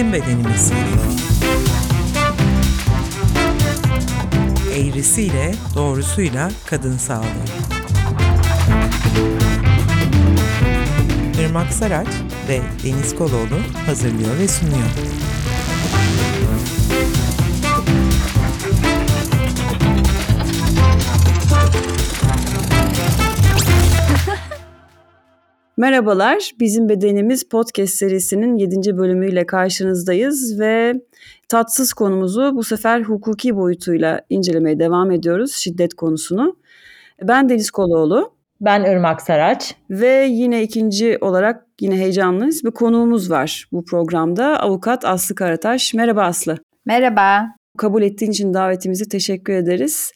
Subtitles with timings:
[0.00, 0.72] Bizim Bedenimiz.
[4.76, 7.24] Eğrisiyle, doğrusuyla kadın sağlığı.
[11.40, 12.08] Irmak Saraç
[12.48, 14.88] ve Deniz Koloğlu hazırlıyor ve sunuyor.
[25.80, 28.96] Merhabalar, Bizim Bedenimiz podcast serisinin 7.
[28.96, 30.94] bölümüyle karşınızdayız ve
[31.48, 36.56] tatsız konumuzu bu sefer hukuki boyutuyla incelemeye devam ediyoruz, şiddet konusunu.
[37.22, 38.34] Ben Deniz Koloğlu.
[38.60, 39.74] Ben Irmak Saraç.
[39.90, 44.60] Ve yine ikinci olarak yine heyecanlıyız bir konuğumuz var bu programda.
[44.60, 45.94] Avukat Aslı Karataş.
[45.94, 46.58] Merhaba Aslı.
[46.86, 47.46] Merhaba.
[47.78, 50.12] Kabul ettiğin için davetimizi teşekkür ederiz.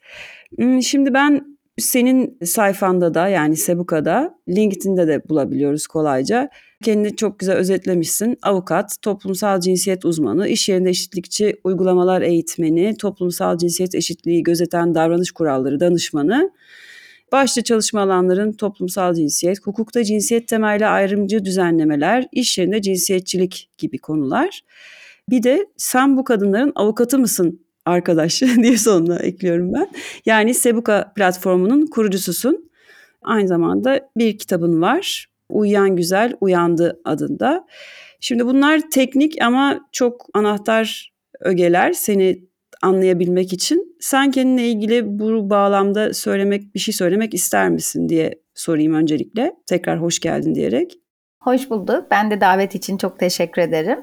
[0.59, 6.49] Hmm, şimdi ben senin sayfanda da yani Sebuka'da, LinkedIn'de de bulabiliyoruz kolayca.
[6.85, 8.39] Kendini çok güzel özetlemişsin.
[8.43, 15.81] Avukat, toplumsal cinsiyet uzmanı, iş yerinde eşitlikçi uygulamalar eğitmeni, toplumsal cinsiyet eşitliği gözeten davranış kuralları
[15.81, 16.51] danışmanı.
[17.33, 24.61] Başta çalışma alanların toplumsal cinsiyet, hukukta cinsiyet temelli ayrımcı düzenlemeler, iş yerinde cinsiyetçilik gibi konular.
[25.31, 29.89] Bir de sen bu kadınların avukatı mısın arkadaş diye sonuna ekliyorum ben.
[30.27, 32.71] Yani Sebuka platformunun kurucususun.
[33.23, 35.27] Aynı zamanda bir kitabın var.
[35.49, 37.67] Uyuyan Güzel Uyandı adında.
[38.21, 42.45] Şimdi bunlar teknik ama çok anahtar ögeler seni
[42.83, 43.97] anlayabilmek için.
[44.01, 49.55] Sen kendine ilgili bu bağlamda söylemek bir şey söylemek ister misin diye sorayım öncelikle.
[49.67, 50.99] Tekrar hoş geldin diyerek.
[51.41, 52.07] Hoş bulduk.
[52.11, 53.99] Ben de davet için çok teşekkür ederim.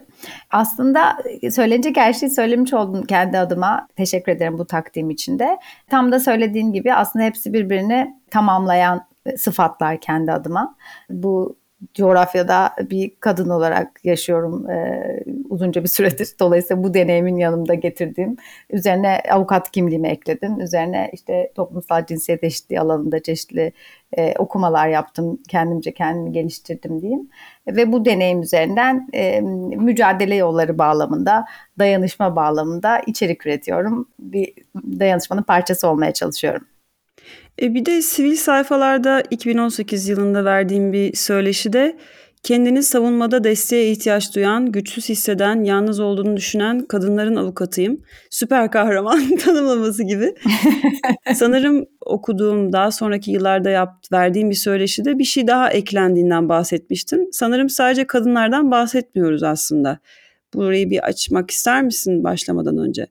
[0.52, 1.18] Aslında
[1.52, 3.88] söylenecek her şeyi söylemiş oldum kendi adıma.
[3.96, 5.58] Teşekkür ederim bu takdim için de.
[5.90, 9.06] Tam da söylediğin gibi aslında hepsi birbirini tamamlayan
[9.38, 10.76] sıfatlar kendi adıma.
[11.10, 11.61] Bu
[11.94, 15.02] coğrafyada bir kadın olarak yaşıyorum e,
[15.50, 16.30] uzunca bir süredir.
[16.40, 18.38] Dolayısıyla bu deneyimin yanımda getirdiğim
[18.70, 20.60] üzerine avukat kimliğimi ekledim.
[20.60, 23.74] Üzerine işte toplumsal cinsiyet eşitliği alanında çeşitli
[24.18, 25.40] e, okumalar yaptım.
[25.50, 27.30] Kendimce kendimi geliştirdim diyeyim.
[27.68, 31.46] Ve bu deneyim üzerinden e, mücadele yolları bağlamında,
[31.80, 34.08] dayanışma bağlamında içerik üretiyorum.
[34.20, 36.68] Bir dayanışmanın parçası olmaya çalışıyorum.
[37.62, 41.98] E bir de sivil sayfalarda 2018 yılında verdiğim bir söyleşide
[42.44, 48.02] kendini savunmada desteğe ihtiyaç duyan, güçsüz hisseden, yalnız olduğunu düşünen kadınların avukatıyım.
[48.30, 50.36] Süper kahraman tanımlaması gibi.
[51.36, 57.30] Sanırım okuduğum daha sonraki yıllarda yapt, verdiğim bir söyleşide bir şey daha eklendiğinden bahsetmiştin.
[57.32, 60.00] Sanırım sadece kadınlardan bahsetmiyoruz aslında.
[60.54, 63.08] Burayı bir açmak ister misin başlamadan önce?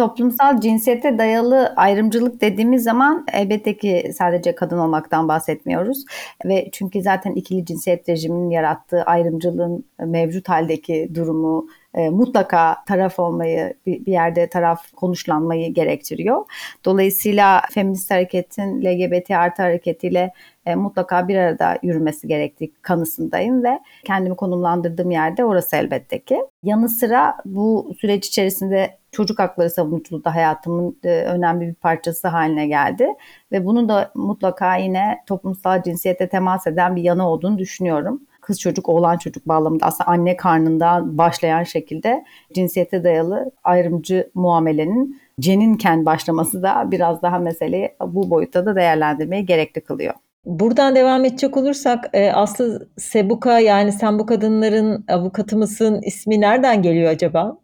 [0.00, 6.04] Toplumsal cinsiyete dayalı ayrımcılık dediğimiz zaman elbette ki sadece kadın olmaktan bahsetmiyoruz.
[6.44, 13.74] Ve çünkü zaten ikili cinsiyet rejiminin yarattığı ayrımcılığın mevcut haldeki durumu e, mutlaka taraf olmayı,
[13.86, 16.44] bir, bir yerde taraf konuşlanmayı gerektiriyor.
[16.84, 20.32] Dolayısıyla feminist hareketin LGBT artı hareketiyle
[20.66, 26.40] e, mutlaka bir arada yürümesi gerektiği kanısındayım ve kendimi konumlandırdığım yerde orası elbette ki.
[26.62, 32.66] Yanı sıra bu süreç içerisinde çocuk hakları savunuculuğu da hayatımın e, önemli bir parçası haline
[32.66, 33.08] geldi
[33.52, 38.88] ve bunun da mutlaka yine toplumsal cinsiyete temas eden bir yanı olduğunu düşünüyorum kız çocuk
[38.88, 42.24] oğlan çocuk bağlamında aslında anne karnından başlayan şekilde
[42.54, 49.80] cinsiyete dayalı ayrımcı muamelenin ceninken başlaması da biraz daha meseleyi bu boyutta da değerlendirmeyi gerekli
[49.80, 50.14] kılıyor.
[50.44, 56.82] Buradan devam edecek olursak e, Aslı Sebuka yani sen bu kadınların avukatı mısın ismi nereden
[56.82, 57.58] geliyor acaba?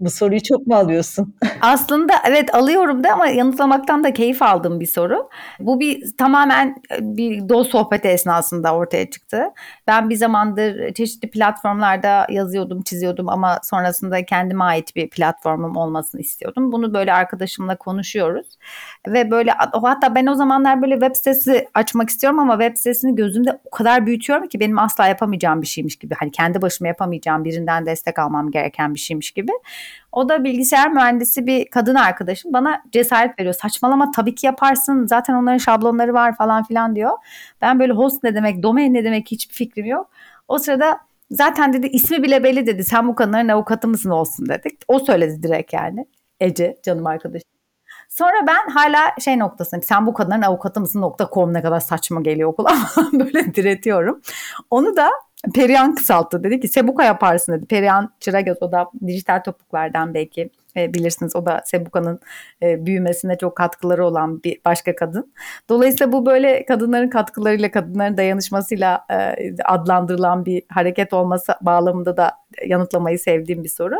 [0.00, 1.34] Bu soruyu çok mu alıyorsun?
[1.60, 5.28] Aslında evet alıyorum da ama yanıtlamaktan da keyif aldığım bir soru.
[5.60, 9.42] Bu bir tamamen e, bir dost sohbeti esnasında ortaya çıktı.
[9.86, 16.72] Ben bir zamandır çeşitli platformlarda yazıyordum, çiziyordum ama sonrasında kendime ait bir platformum olmasını istiyordum.
[16.72, 18.46] Bunu böyle arkadaşımla konuşuyoruz.
[19.12, 23.58] Ve böyle hatta ben o zamanlar böyle web sitesi açmak istiyorum ama web sitesini gözümde
[23.64, 26.14] o kadar büyütüyorum ki benim asla yapamayacağım bir şeymiş gibi.
[26.18, 29.52] Hani kendi başıma yapamayacağım birinden destek almam gereken bir şeymiş gibi.
[30.12, 33.54] O da bilgisayar mühendisi bir kadın arkadaşım bana cesaret veriyor.
[33.54, 35.06] Saçmalama tabii ki yaparsın.
[35.06, 37.12] Zaten onların şablonları var falan filan diyor.
[37.62, 40.10] Ben böyle host ne demek, domain ne demek hiçbir fikrim yok.
[40.48, 41.00] O sırada
[41.30, 42.84] zaten dedi ismi bile belli dedi.
[42.84, 44.80] Sen bu kadınların avukatı mısın olsun dedik.
[44.88, 46.06] O söyledi direkt yani.
[46.40, 47.57] Ece canım arkadaşım.
[48.08, 49.82] Sonra ben hala şey noktasındayım.
[49.82, 54.20] Sen bu kadınların avukatı mısın nokta com ne kadar saçma geliyor okul ama böyle diretiyorum.
[54.70, 55.10] Onu da
[55.54, 56.44] Perihan kısalttı.
[56.44, 57.66] Dedi ki Sebuka yaparsın dedi.
[57.66, 62.20] Perihan Çıragöz o da dijital topuklardan belki E, bilirsiniz o da Sebuka'nın
[62.62, 65.32] e, büyümesine çok katkıları olan bir başka kadın.
[65.68, 69.34] Dolayısıyla bu böyle kadınların katkılarıyla, kadınların dayanışmasıyla e,
[69.64, 72.32] adlandırılan bir hareket olması bağlamında da
[72.66, 73.96] yanıtlamayı sevdiğim bir soru.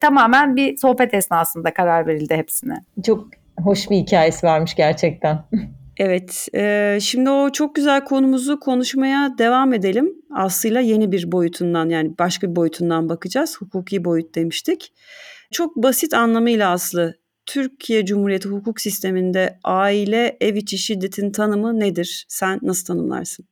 [0.00, 2.84] Tamamen bir sohbet esnasında karar verildi hepsine.
[3.06, 3.28] Çok
[3.64, 5.44] hoş bir hikayesi varmış gerçekten.
[5.98, 10.12] Evet, e, şimdi o çok güzel konumuzu konuşmaya devam edelim.
[10.34, 13.56] Aslı'yla yeni bir boyutundan yani başka bir boyutundan bakacağız.
[13.60, 14.92] Hukuki boyut demiştik.
[15.52, 17.14] Çok basit anlamıyla Aslı,
[17.46, 22.26] Türkiye Cumhuriyeti hukuk sisteminde aile ev içi şiddetin tanımı nedir?
[22.28, 23.48] Sen nasıl tanımlarsın?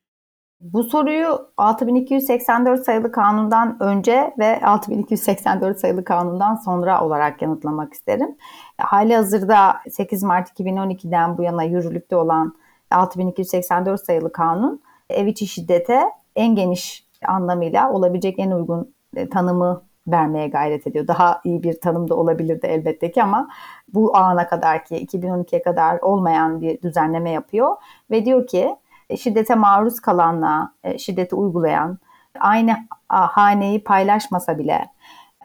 [0.60, 8.36] Bu soruyu 6284 sayılı kanundan önce ve 6284 sayılı kanundan sonra olarak yanıtlamak isterim.
[8.78, 12.54] Hali hazırda 8 Mart 2012'den bu yana yürürlükte olan
[12.90, 16.02] 6284 sayılı kanun ev içi şiddete
[16.36, 21.06] en geniş anlamıyla olabilecek en uygun e, tanımı vermeye gayret ediyor.
[21.06, 23.48] Daha iyi bir tanım da olabilirdi elbette ki ama
[23.94, 27.76] bu ana kadar ki 2012'ye kadar olmayan bir düzenleme yapıyor
[28.10, 28.76] ve diyor ki
[29.16, 31.98] şiddete maruz kalanla e, şiddeti uygulayan
[32.40, 32.76] aynı
[33.08, 34.86] haneyi paylaşmasa bile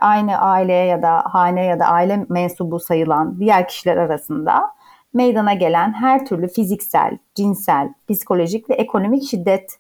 [0.02, 4.72] aynı aileye ya da hane ya da aile mensubu sayılan diğer kişiler arasında
[5.14, 9.80] meydana gelen her türlü fiziksel, cinsel, psikolojik ve ekonomik şiddet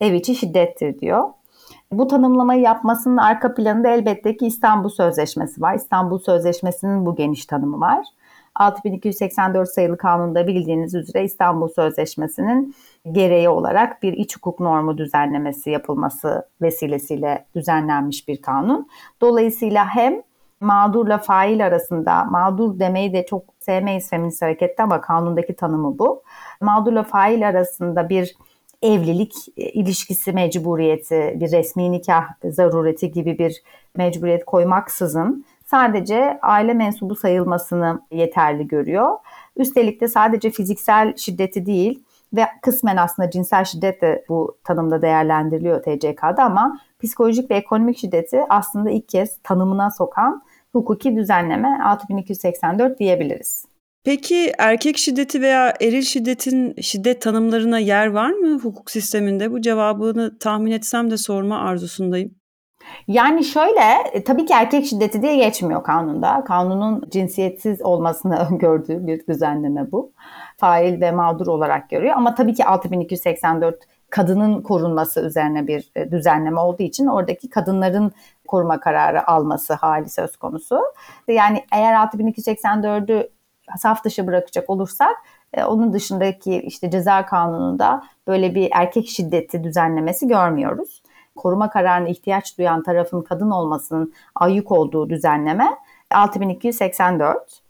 [0.00, 1.28] ev içi şiddettir diyor.
[1.92, 5.74] Bu tanımlamayı yapmasının arka planında elbette ki İstanbul Sözleşmesi var.
[5.74, 8.06] İstanbul Sözleşmesi'nin bu geniş tanımı var.
[8.54, 12.74] 6284 sayılı kanunda bildiğiniz üzere İstanbul Sözleşmesi'nin
[13.12, 18.88] gereği olarak bir iç hukuk normu düzenlemesi yapılması vesilesiyle düzenlenmiş bir kanun.
[19.20, 20.22] Dolayısıyla hem
[20.60, 26.22] mağdurla fail arasında, mağdur demeyi de çok sevmeyiz feminist harekette ama kanundaki tanımı bu.
[26.60, 28.34] Mağdurla fail arasında bir
[28.82, 33.62] evlilik e, ilişkisi mecburiyeti, bir resmi nikah zarureti gibi bir
[33.96, 39.10] mecburiyet koymaksızın sadece aile mensubu sayılmasını yeterli görüyor.
[39.56, 42.04] Üstelik de sadece fiziksel şiddeti değil
[42.36, 48.40] ve kısmen aslında cinsel şiddet de bu tanımda değerlendiriliyor TCK'da ama psikolojik ve ekonomik şiddeti
[48.48, 50.42] aslında ilk kez tanımına sokan
[50.72, 53.64] hukuki düzenleme 6284 diyebiliriz.
[54.04, 59.52] Peki erkek şiddeti veya eril şiddetin şiddet tanımlarına yer var mı hukuk sisteminde?
[59.52, 62.41] Bu cevabını tahmin etsem de sorma arzusundayım.
[63.08, 63.80] Yani şöyle
[64.12, 66.44] e, tabii ki erkek şiddeti diye geçmiyor kanunda.
[66.44, 70.12] Kanunun cinsiyetsiz olmasını öngördüğü bir düzenleme bu.
[70.56, 76.60] Fail ve mağdur olarak görüyor ama tabii ki 6284 kadının korunması üzerine bir e, düzenleme
[76.60, 78.12] olduğu için oradaki kadınların
[78.48, 80.80] koruma kararı alması hali söz konusu.
[81.28, 83.28] Yani eğer 6284'ü
[83.78, 85.16] saf dışı bırakacak olursak
[85.54, 91.02] e, onun dışındaki işte ceza kanununda böyle bir erkek şiddeti düzenlemesi görmüyoruz.
[91.36, 95.68] Koruma kararına ihtiyaç duyan tarafın kadın olmasının ayyuk olduğu düzenleme
[96.10, 97.62] 6284.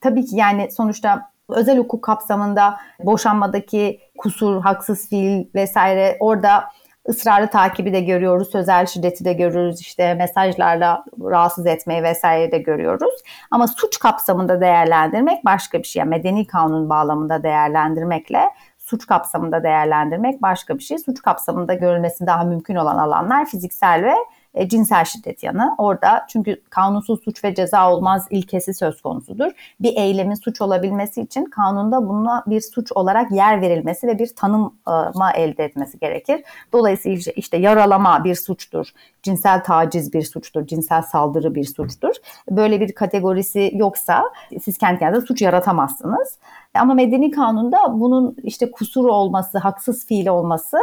[0.00, 6.64] Tabii ki yani sonuçta özel hukuk kapsamında boşanmadaki kusur, haksız fiil vesaire orada
[7.08, 13.14] ısrarlı takibi de görüyoruz, sözel şiddeti de görüyoruz, işte mesajlarla rahatsız etmeyi vesaire de görüyoruz.
[13.50, 16.00] Ama suç kapsamında değerlendirmek başka bir şey.
[16.00, 18.42] Yani medeni kanun bağlamında değerlendirmekle
[18.90, 20.98] suç kapsamında değerlendirmek başka bir şey.
[20.98, 24.14] Suç kapsamında görülmesi daha mümkün olan alanlar fiziksel ve
[24.54, 25.74] e, cinsel şiddet yanı.
[25.78, 29.50] Orada çünkü kanunsuz suç ve ceza olmaz ilkesi söz konusudur.
[29.80, 35.32] Bir eylemin suç olabilmesi için kanunda buna bir suç olarak yer verilmesi ve bir tanıma
[35.34, 36.42] elde etmesi gerekir.
[36.72, 38.86] Dolayısıyla işte yaralama bir suçtur,
[39.22, 42.14] cinsel taciz bir suçtur, cinsel saldırı bir suçtur.
[42.50, 44.24] Böyle bir kategorisi yoksa
[44.62, 46.38] siz kendi kendinize suç yaratamazsınız.
[46.74, 50.76] Ama medeni kanunda bunun işte kusur olması, haksız fiil olması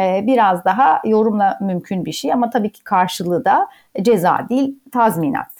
[0.00, 2.32] e, biraz daha yorumla mümkün bir şey.
[2.32, 3.68] Ama tabii ki karşılığı da
[4.02, 5.50] ceza değil, tazminat.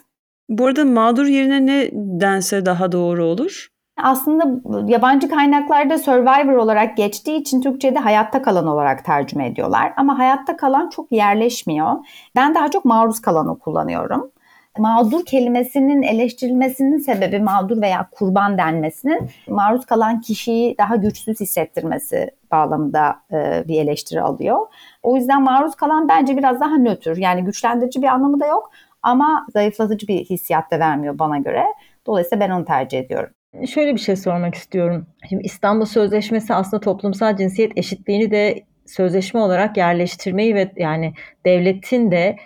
[0.48, 3.68] Bu arada mağdur yerine ne dense daha doğru olur?
[4.02, 4.44] Aslında
[4.86, 9.92] yabancı kaynaklarda survivor olarak geçtiği için Türkçe'de hayatta kalan olarak tercüme ediyorlar.
[9.96, 11.92] Ama hayatta kalan çok yerleşmiyor.
[12.36, 14.30] Ben daha çok maruz kalanı kullanıyorum
[14.78, 23.16] mağdur kelimesinin eleştirilmesinin sebebi mağdur veya kurban denmesinin maruz kalan kişiyi daha güçsüz hissettirmesi bağlamında
[23.32, 24.58] e, bir eleştiri alıyor.
[25.02, 27.16] O yüzden maruz kalan bence biraz daha nötr.
[27.16, 28.70] Yani güçlendirici bir anlamı da yok
[29.02, 31.64] ama zayıflatıcı bir hissiyat da vermiyor bana göre.
[32.06, 33.30] Dolayısıyla ben onu tercih ediyorum.
[33.66, 35.06] Şöyle bir şey sormak istiyorum.
[35.28, 41.14] Şimdi İstanbul Sözleşmesi aslında toplumsal cinsiyet eşitliğini de sözleşme olarak yerleştirmeyi ve yani
[41.46, 42.36] devletin de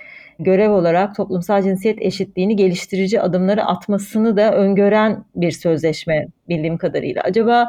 [0.44, 7.22] görev olarak toplumsal cinsiyet eşitliğini geliştirici adımları atmasını da öngören bir sözleşme bildiğim kadarıyla.
[7.22, 7.68] Acaba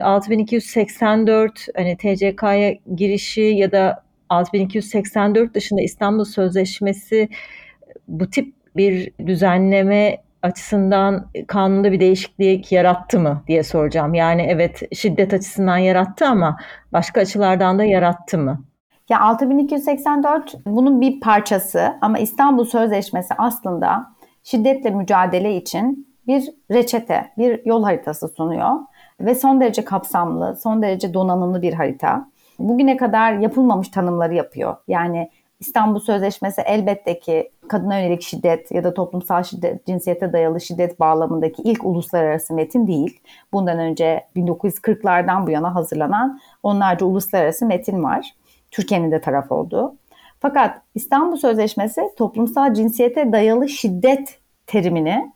[0.00, 7.28] 6284 hani TCK'ya girişi ya da 6284 dışında İstanbul Sözleşmesi
[8.08, 14.14] bu tip bir düzenleme açısından kanunda bir değişiklik yarattı mı diye soracağım.
[14.14, 16.58] Yani evet şiddet açısından yarattı ama
[16.92, 18.64] başka açılardan da yarattı mı?
[19.12, 24.06] Ya 6284 bunun bir parçası ama İstanbul Sözleşmesi aslında
[24.42, 28.70] şiddetle mücadele için bir reçete, bir yol haritası sunuyor
[29.20, 32.28] ve son derece kapsamlı, son derece donanımlı bir harita.
[32.58, 34.76] Bugüne kadar yapılmamış tanımları yapıyor.
[34.88, 41.00] Yani İstanbul Sözleşmesi elbette ki kadına yönelik şiddet ya da toplumsal şiddet, cinsiyete dayalı şiddet
[41.00, 43.20] bağlamındaki ilk uluslararası metin değil.
[43.52, 48.34] Bundan önce 1940'lardan bu yana hazırlanan onlarca uluslararası metin var.
[48.72, 49.94] Türkiye'nin de taraf olduğu.
[50.40, 55.32] Fakat İstanbul Sözleşmesi toplumsal cinsiyete dayalı şiddet terimini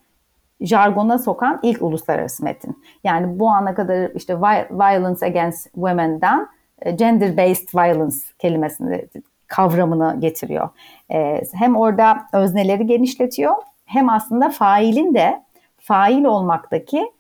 [0.61, 2.83] jargona sokan ilk uluslararası metin.
[3.05, 4.41] Yani bu ana kadar işte
[4.71, 6.49] violence against women'den
[6.95, 9.07] gender based violence kelimesini
[9.47, 10.69] kavramını getiriyor.
[11.11, 15.43] E, hem orada özneleri genişletiyor hem aslında failin de
[15.79, 17.13] fail olmaktaki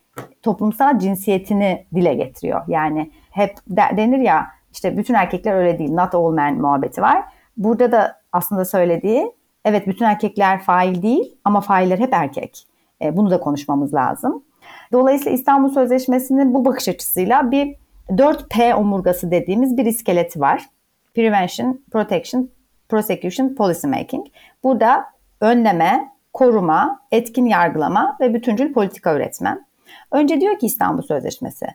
[0.42, 2.62] toplumsal cinsiyetini dile getiriyor.
[2.68, 4.46] Yani hep denir ya
[4.76, 7.24] işte bütün erkekler öyle değil, not all men muhabbeti var.
[7.56, 9.32] Burada da aslında söylediği
[9.64, 12.66] evet bütün erkekler fail değil ama failler hep erkek.
[13.02, 14.44] E, bunu da konuşmamız lazım.
[14.92, 17.74] Dolayısıyla İstanbul Sözleşmesi'nin bu bakış açısıyla bir
[18.08, 20.62] 4P omurgası dediğimiz bir iskeleti var.
[21.14, 22.50] Prevention, Protection,
[22.88, 24.26] Prosecution, Policy Making.
[24.64, 25.04] Burada
[25.40, 29.58] önleme, koruma, etkin yargılama ve bütüncül politika üretme.
[30.10, 31.66] Önce diyor ki İstanbul Sözleşmesi,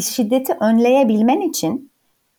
[0.00, 1.93] şiddeti önleyebilmen için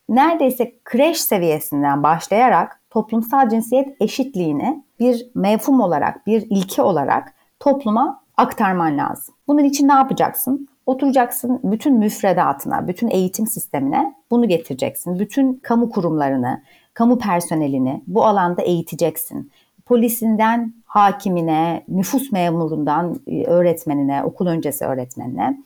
[0.10, 8.98] neredeyse kreş seviyesinden başlayarak toplumsal cinsiyet eşitliğini bir mevhum olarak, bir ilke olarak topluma aktarman
[8.98, 9.36] lazım.
[9.48, 10.68] Bunun için ne yapacaksın?
[10.86, 15.20] Oturacaksın bütün müfredatına, bütün eğitim sistemine bunu getireceksin.
[15.20, 19.52] Bütün kamu kurumlarını, kamu personelini bu alanda eğiteceksin.
[19.86, 25.58] Polisinden hakimine, nüfus memurundan e, öğretmenine, okul öncesi öğretmenine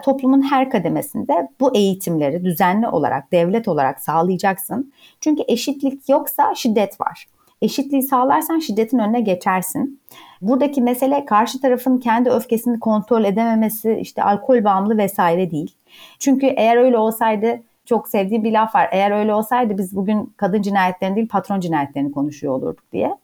[0.00, 4.92] toplumun her kademesinde bu eğitimleri düzenli olarak, devlet olarak sağlayacaksın.
[5.20, 7.26] Çünkü eşitlik yoksa şiddet var.
[7.62, 10.00] Eşitliği sağlarsan şiddetin önüne geçersin.
[10.40, 15.74] Buradaki mesele karşı tarafın kendi öfkesini kontrol edememesi, işte alkol bağımlı vesaire değil.
[16.18, 17.60] Çünkü eğer öyle olsaydı
[17.92, 18.88] çok sevdiği bir laf var.
[18.92, 23.16] Eğer öyle olsaydı biz bugün kadın cinayetlerini değil patron cinayetlerini konuşuyor olurduk diye.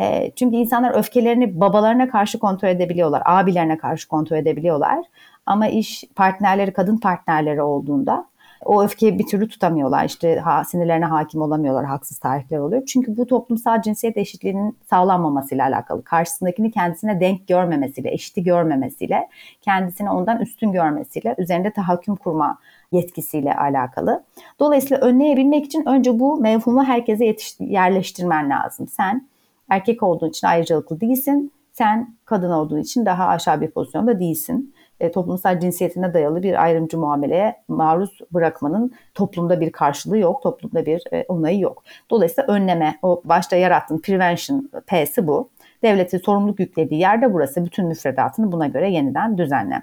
[0.00, 5.04] E, çünkü insanlar öfkelerini babalarına karşı kontrol edebiliyorlar, abilerine karşı kontrol edebiliyorlar.
[5.46, 8.26] Ama iş partnerleri, kadın partnerleri olduğunda
[8.64, 10.04] o öfkeyi bir türlü tutamıyorlar.
[10.04, 12.82] İşte ha, sinirlerine hakim olamıyorlar, haksız tarihler oluyor.
[12.86, 16.04] Çünkü bu toplumsal cinsiyet eşitliğinin sağlanmamasıyla alakalı.
[16.04, 19.28] Karşısındakini kendisine denk görmemesiyle, eşiti görmemesiyle,
[19.60, 22.58] kendisini ondan üstün görmesiyle, üzerinde tahakküm kurma
[22.94, 24.24] yetkisiyle alakalı.
[24.60, 28.88] Dolayısıyla önleyebilmek için önce bu mevhumu herkese yerleştirmen lazım.
[28.88, 29.28] Sen
[29.68, 31.52] erkek olduğun için ayrıcalıklı değilsin.
[31.72, 36.98] Sen kadın olduğun için daha aşağı bir pozisyonda değilsin e, toplumsal cinsiyetine dayalı bir ayrımcı
[36.98, 41.84] muameleye maruz bırakmanın toplumda bir karşılığı yok, toplumda bir e, onayı yok.
[42.10, 45.48] Dolayısıyla önleme, o başta yarattığın prevention P'si bu.
[45.82, 47.64] Devletin sorumluluk yüklediği yerde burası.
[47.64, 49.82] Bütün müfredatını buna göre yeniden düzenle.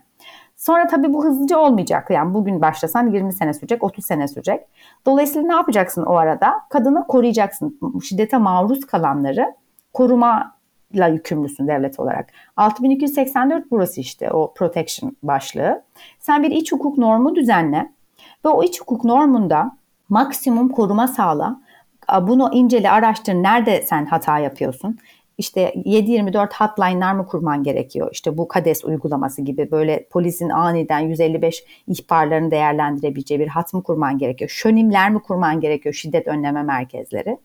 [0.62, 2.08] Sonra tabii bu hızlıca olmayacak.
[2.10, 4.62] Yani bugün başlasan 20 sene sürecek, 30 sene sürecek.
[5.06, 6.53] Dolayısıyla ne yapacaksın o arada?
[6.70, 7.80] Kadını koruyacaksın.
[8.03, 9.56] Şiddete maruz kalanları
[9.94, 10.56] koruma
[10.96, 12.30] la yükümlüsün devlet olarak.
[12.58, 15.84] 6284 burası işte o protection başlığı.
[16.20, 17.91] Sen bir iç hukuk normu düzenle
[18.46, 19.72] ve o iç hukuk normunda
[20.10, 21.62] maksimum koruma sağla.
[22.22, 23.34] Bunu incele, araştır.
[23.34, 24.98] Nerede sen hata yapıyorsun?
[25.38, 28.09] İşte 7-24 hotline'lar mı kurman gerekiyor?
[28.11, 34.17] İşte bu KADES uygulaması gibi böyle polisin aniden 155 ihbarlarını değerlendirebileceği bir hat mı kurman
[34.17, 34.50] gerekiyor?
[34.50, 35.95] Şönimler mi kurman gerekiyor?
[35.95, 37.38] Şiddet önleme merkezleri.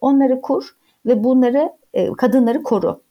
[0.00, 0.76] Onları kur
[1.06, 3.02] ve bunları e, kadınları koru.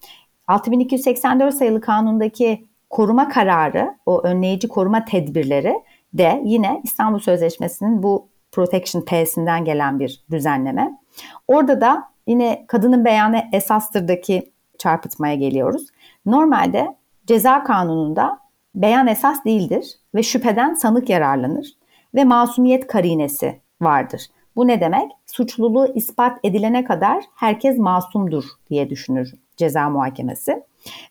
[0.48, 5.74] 6284 sayılı kanundaki koruma kararı, o önleyici koruma tedbirleri
[6.13, 11.00] de yine İstanbul Sözleşmesi'nin bu Protection P'sinden gelen bir düzenleme.
[11.48, 15.88] Orada da yine kadının beyanı esastırdaki çarpıtmaya geliyoruz.
[16.25, 16.96] Normalde
[17.27, 18.39] ceza kanununda
[18.75, 21.67] beyan esas değildir ve şüpheden sanık yararlanır
[22.15, 24.22] ve masumiyet karinesi vardır.
[24.55, 25.12] Bu ne demek?
[25.25, 30.63] Suçluluğu ispat edilene kadar herkes masumdur diye düşünür ceza muhakemesi.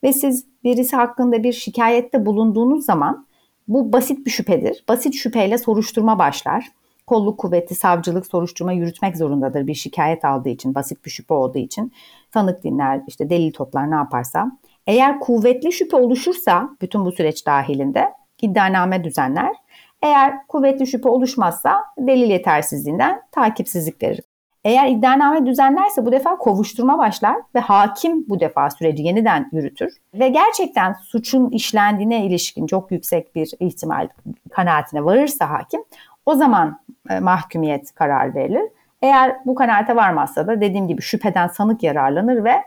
[0.02, 3.26] Ve siz birisi hakkında bir şikayette bulunduğunuz zaman
[3.68, 4.84] bu basit bir şüphedir.
[4.88, 6.66] Basit şüpheyle soruşturma başlar.
[7.06, 11.92] Kolluk kuvveti, savcılık soruşturma yürütmek zorundadır bir şikayet aldığı için, basit bir şüphe olduğu için.
[12.30, 14.50] Tanık dinler, işte delil toplar ne yaparsa.
[14.86, 19.56] Eğer kuvvetli şüphe oluşursa bütün bu süreç dahilinde iddianame düzenler
[20.02, 24.20] eğer kuvvetli şüphe oluşmazsa delil yetersizliğinden takipsizlik verir.
[24.64, 29.96] Eğer iddianame düzenlerse bu defa kovuşturma başlar ve hakim bu defa süreci yeniden yürütür.
[30.14, 34.08] Ve gerçekten suçun işlendiğine ilişkin çok yüksek bir ihtimal
[34.50, 35.80] kanaatine varırsa hakim
[36.26, 38.62] o zaman e, mahkumiyet kararı verilir.
[39.02, 42.62] Eğer bu kanaate varmazsa da dediğim gibi şüpheden sanık yararlanır ve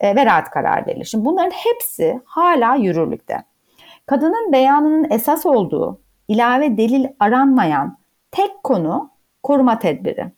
[0.00, 1.04] e, verahat kararı verilir.
[1.04, 3.44] Şimdi bunların hepsi hala yürürlükte.
[4.06, 7.98] Kadının beyanının esas olduğu, ilave delil aranmayan
[8.30, 9.10] tek konu
[9.42, 10.32] koruma tedbiri.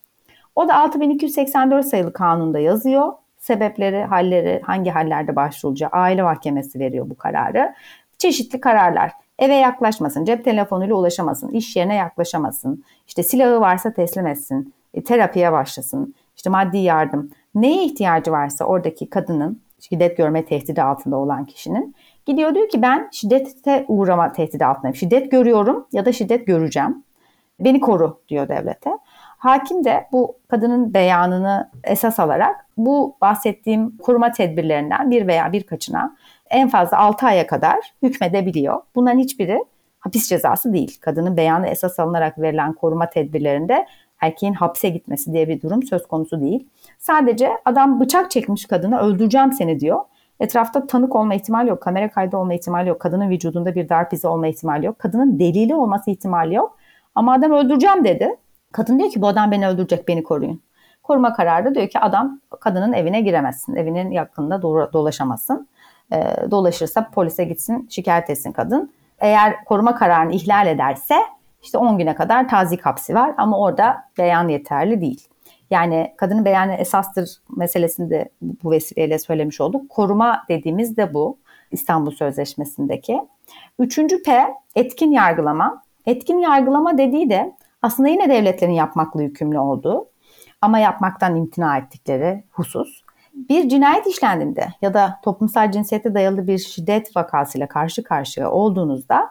[0.57, 3.13] O da 6284 sayılı kanunda yazıyor.
[3.39, 7.75] Sebepleri, halleri, hangi hallerde başvurulacağı aile mahkemesi veriyor bu kararı.
[8.19, 9.13] Çeşitli kararlar.
[9.39, 15.53] Eve yaklaşmasın, cep telefonuyla ulaşamasın, iş yerine yaklaşamasın, işte silahı varsa teslim etsin, e, terapiye
[15.53, 17.31] başlasın, işte maddi yardım.
[17.55, 21.95] Neye ihtiyacı varsa oradaki kadının, şiddet görme tehdidi altında olan kişinin
[22.27, 24.95] gidiyor diyor ki ben şiddete uğrama tehdidi altındayım.
[24.95, 27.05] Şiddet görüyorum ya da şiddet göreceğim.
[27.61, 28.91] Beni koru diyor devlete.
[29.39, 36.17] Hakim de bu kadının beyanını esas alarak bu bahsettiğim koruma tedbirlerinden bir veya birkaçına
[36.53, 38.81] en fazla 6 aya kadar hükmedebiliyor.
[38.95, 39.65] Bunların hiçbiri
[40.01, 40.99] hapis cezası değil.
[41.01, 43.87] Kadının beyanı esas alınarak verilen koruma tedbirlerinde
[44.21, 46.69] erkeğin hapse gitmesi diye bir durum söz konusu değil.
[46.99, 50.01] Sadece adam bıçak çekmiş kadına öldüreceğim seni diyor.
[50.41, 54.29] Etrafta tanık olma ihtimali yok, kamera kaydı olma ihtimali yok, kadının vücudunda bir darp izi
[54.29, 56.77] olma ihtimali yok, kadının delili olması ihtimali yok.
[57.15, 58.37] Ama adam öldüreceğim dedi.
[58.73, 60.63] Kadın diyor ki bu adam beni öldürecek, beni koruyun.
[61.03, 65.69] Koruma kararı diyor ki adam kadının evine giremezsin, evinin yakınında dolaşamazsın.
[66.13, 68.93] E, dolaşırsa polise gitsin, şikayet etsin kadın.
[69.19, 71.15] Eğer koruma kararını ihlal ederse
[71.63, 75.29] işte 10 güne kadar tazik hapsi var ama orada beyan yeterli değil.
[75.71, 79.91] Yani kadının beyanı esastır meselesinde bu vesileyle söylemiş olduk.
[79.91, 81.39] Koruma dediğimiz de bu
[81.71, 83.21] İstanbul Sözleşmesi'ndeki.
[83.79, 85.83] Üçüncü P etkin yargılama.
[86.07, 90.07] Etkin yargılama dediği de aslında yine devletlerin yapmakla yükümlü olduğu
[90.61, 93.03] ama yapmaktan imtina ettikleri husus.
[93.35, 99.31] Bir cinayet işlendiğinde ya da toplumsal cinsiyete dayalı bir şiddet vakasıyla karşı karşıya olduğunuzda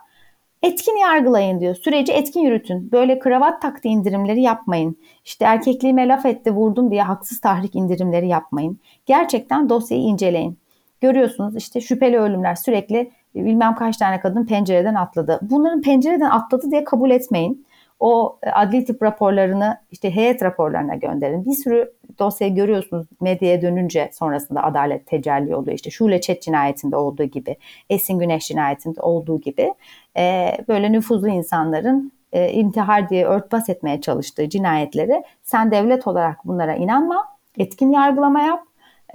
[0.62, 1.76] etkin yargılayın diyor.
[1.76, 2.92] Süreci etkin yürütün.
[2.92, 4.98] Böyle kravat taktı indirimleri yapmayın.
[5.26, 8.80] İşte erkekliğime laf etti vurdum diye haksız tahrik indirimleri yapmayın.
[9.06, 10.58] Gerçekten dosyayı inceleyin.
[11.02, 15.40] Görüyorsunuz işte şüpheli ölümler sürekli bilmem kaç tane kadın pencereden atladı.
[15.42, 17.66] Bunların pencereden atladı diye kabul etmeyin
[18.02, 21.46] o e, adli tıp raporlarını işte heyet raporlarına gönderin.
[21.46, 25.76] Bir sürü dosyayı görüyorsunuz medyaya dönünce sonrasında adalet tecelli oluyor.
[25.76, 27.56] İşte Şule Çet cinayetinde olduğu gibi,
[27.90, 29.74] Esin Güneş cinayetinde olduğu gibi
[30.18, 36.76] e, böyle nüfuzlu insanların e, intihar diye örtbas etmeye çalıştığı cinayetleri sen devlet olarak bunlara
[36.76, 38.64] inanma, etkin yargılama yap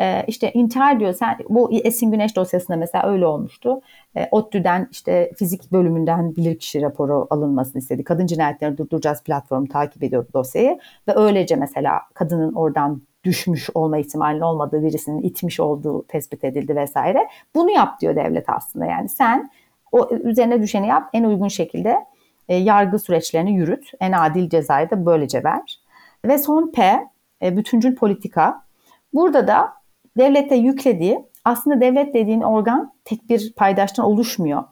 [0.01, 1.13] e, işte intihar diyor.
[1.13, 3.81] Sen bu Esin Güneş dosyasında mesela öyle olmuştu.
[4.17, 8.05] E, ODTÜ'den işte fizik bölümünden bilirkişi raporu alınmasını istedi.
[8.05, 10.79] Kadın cinayetlerini durduracağız platformu takip ediyordu dosyayı
[11.09, 17.29] ve öylece mesela kadının oradan düşmüş olma ihtimalinin olmadığı birisinin itmiş olduğu tespit edildi vesaire.
[17.55, 19.51] Bunu yap diyor devlet aslında yani sen
[19.93, 22.05] o üzerine düşeni yap en uygun şekilde
[22.49, 23.91] e, yargı süreçlerini yürüt.
[24.01, 25.81] En adil cezayı da böylece ver.
[26.25, 27.09] Ve son P
[27.43, 28.63] e, bütüncül politika.
[29.15, 29.73] Burada da
[30.17, 34.65] devlete yüklediği aslında devlet dediğin organ tek bir paydaştan oluşmuyor.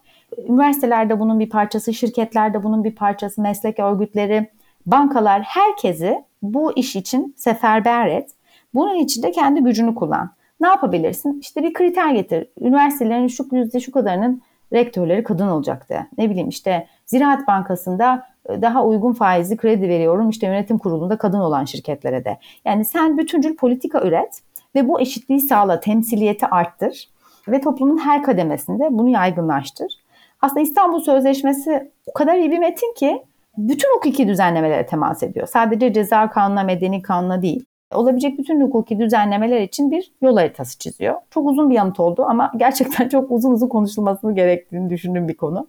[0.49, 4.51] Üniversitelerde bunun bir parçası, şirketlerde bunun bir parçası, meslek örgütleri,
[4.87, 8.31] bankalar herkesi bu iş için seferber et.
[8.75, 10.31] Bunun için de kendi gücünü kullan.
[10.61, 11.41] Ne yapabilirsin?
[11.41, 12.49] İşte bir kriter getir.
[12.61, 16.07] Üniversitelerin şu yüzde şu kadarının rektörleri kadın olacaktı.
[16.19, 21.41] Ne bileyim işte Ziraat Bankası'nda e, daha uygun faizli kredi veriyorum işte yönetim kurulunda kadın
[21.41, 22.39] olan şirketlere de.
[22.65, 24.43] Yani sen bütüncül politika üret
[24.75, 27.09] ve bu eşitliği sağla, temsiliyeti arttır
[27.49, 30.05] ve toplumun her kademesinde bunu yaygınlaştır.
[30.41, 33.23] Aslında İstanbul Sözleşmesi o kadar iyi bir metin ki
[33.59, 35.47] bütün hukuki düzenlemelere temas ediyor.
[35.47, 37.65] Sadece ceza kanuna, medeni kanuna değil.
[37.95, 41.15] Olabilecek bütün hukuki düzenlemeler için bir yol haritası çiziyor.
[41.31, 45.67] Çok uzun bir yanıt oldu ama gerçekten çok uzun uzun konuşulmasını gerektiğini düşündüğüm bir konu.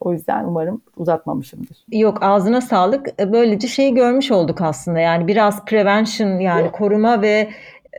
[0.00, 1.84] O yüzden umarım uzatmamışımdır.
[1.92, 3.18] Yok ağzına sağlık.
[3.32, 5.00] Böylece şeyi görmüş olduk aslında.
[5.00, 7.48] Yani biraz prevention yani koruma ve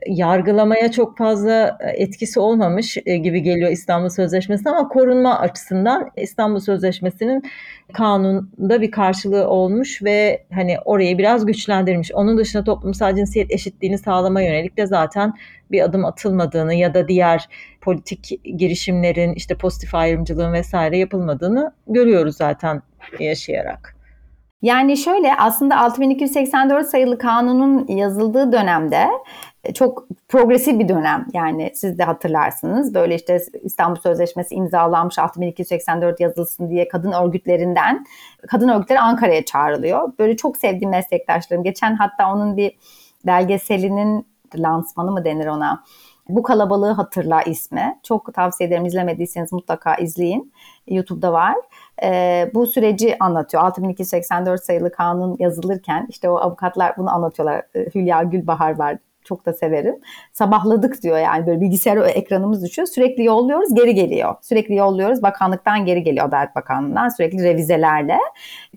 [0.07, 6.59] yargılamaya çok fazla e, etkisi olmamış e, gibi geliyor İstanbul Sözleşmesi ama korunma açısından İstanbul
[6.59, 7.43] Sözleşmesi'nin
[7.93, 12.11] kanunda bir karşılığı olmuş ve hani orayı biraz güçlendirmiş.
[12.13, 15.33] Onun dışında toplumsal cinsiyet eşitliğini sağlama yönelik de zaten
[15.71, 17.49] bir adım atılmadığını ya da diğer
[17.81, 22.81] politik girişimlerin işte pozitif ayrımcılığın vesaire yapılmadığını görüyoruz zaten
[23.19, 23.96] yaşayarak.
[24.61, 29.07] Yani şöyle aslında 6284 sayılı kanunun yazıldığı dönemde
[29.63, 32.93] e, çok progresif bir dönem yani siz de hatırlarsınız.
[32.93, 38.05] Böyle işte İstanbul Sözleşmesi imzalanmış 6284 yazılsın diye kadın örgütlerinden
[38.47, 40.11] kadın örgütleri Ankara'ya çağrılıyor.
[40.19, 41.63] Böyle çok sevdiğim meslektaşlarım.
[41.63, 42.77] Geçen hatta onun bir
[43.25, 45.83] belgeselinin lansmanı mı denir ona?
[46.29, 47.99] Bu kalabalığı hatırla ismi.
[48.03, 50.53] Çok tavsiye ederim izlemediyseniz mutlaka izleyin.
[50.87, 51.55] YouTube'da var.
[52.03, 53.63] Ee, bu süreci anlatıyor.
[53.63, 57.61] 6284 sayılı kanun yazılırken işte o avukatlar bunu anlatıyorlar.
[57.95, 59.95] Hülya Gülbahar var çok da severim.
[60.33, 62.87] Sabahladık diyor yani böyle bilgisayar ekranımız düşüyor.
[62.87, 64.35] Sürekli yolluyoruz geri geliyor.
[64.41, 68.17] Sürekli yolluyoruz bakanlıktan geri geliyor Adalet Bakanlığı'ndan sürekli revizelerle.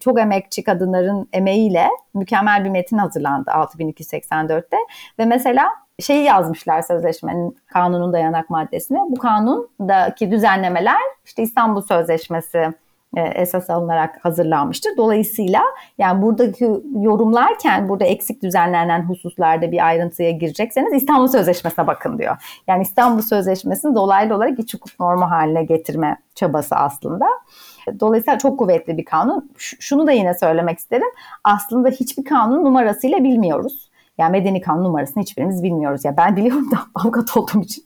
[0.01, 4.77] Çok emekçi kadınların emeğiyle mükemmel bir metin hazırlandı 6284'te.
[5.19, 5.69] Ve mesela
[6.01, 8.99] şeyi yazmışlar sözleşmenin kanunun dayanak maddesine.
[9.09, 12.73] Bu kanundaki düzenlemeler işte İstanbul Sözleşmesi e,
[13.17, 14.97] esas alınarak hazırlanmıştır.
[14.97, 15.63] Dolayısıyla
[15.99, 16.65] yani buradaki
[17.01, 22.37] yorumlarken burada eksik düzenlenen hususlarda bir ayrıntıya girecekseniz İstanbul Sözleşmesi'ne bakın diyor.
[22.67, 27.27] Yani İstanbul Sözleşmesi'ni dolaylı olarak iç hukuk normu haline getirme çabası aslında.
[28.01, 29.51] Dolayısıyla çok kuvvetli bir kanun.
[29.57, 31.09] Şunu da yine söylemek isterim.
[31.45, 33.91] Aslında hiçbir kanun numarasıyla bilmiyoruz.
[34.19, 36.05] Yani medeni kanun numarasını hiçbirimiz bilmiyoruz.
[36.05, 37.85] Ya ben biliyorum da avukat olduğum için.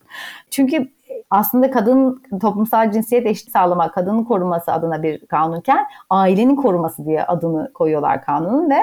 [0.50, 0.88] Çünkü
[1.34, 7.72] aslında kadın toplumsal cinsiyet eşit sağlama, kadının koruması adına bir kanunken ailenin koruması diye adını
[7.72, 8.78] koyuyorlar kanunun ve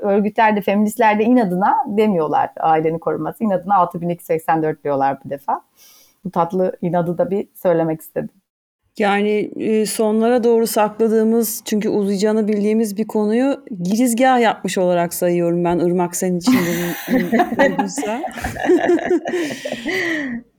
[0.00, 3.44] örgütlerde, feministlerde inadına demiyorlar ailenin koruması.
[3.44, 5.60] İnadına 6284 diyorlar bu defa.
[6.24, 8.30] Bu tatlı inadı da bir söylemek istedim.
[8.98, 15.78] Yani e, sonlara doğru sakladığımız çünkü uzayacağını bildiğimiz bir konuyu girizgah yapmış olarak sayıyorum ben
[15.78, 16.54] Irmak senin için.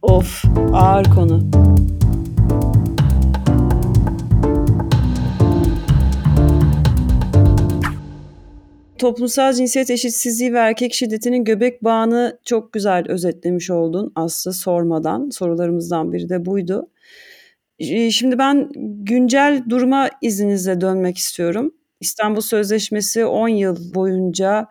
[0.01, 1.41] Of ağır konu.
[8.97, 15.29] Toplumsal cinsiyet eşitsizliği ve erkek şiddetinin göbek bağını çok güzel özetlemiş oldun Aslı sormadan.
[15.29, 16.87] Sorularımızdan biri de buydu.
[18.11, 18.69] Şimdi ben
[19.03, 21.71] güncel duruma izninizle dönmek istiyorum.
[21.99, 24.67] İstanbul Sözleşmesi 10 yıl boyunca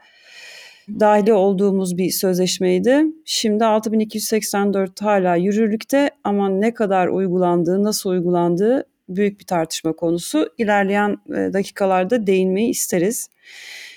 [1.01, 3.05] dahili olduğumuz bir sözleşmeydi.
[3.25, 10.49] Şimdi 6284 hala yürürlükte ama ne kadar uygulandığı, nasıl uygulandığı büyük bir tartışma konusu.
[10.59, 13.29] İlerleyen dakikalarda değinmeyi isteriz.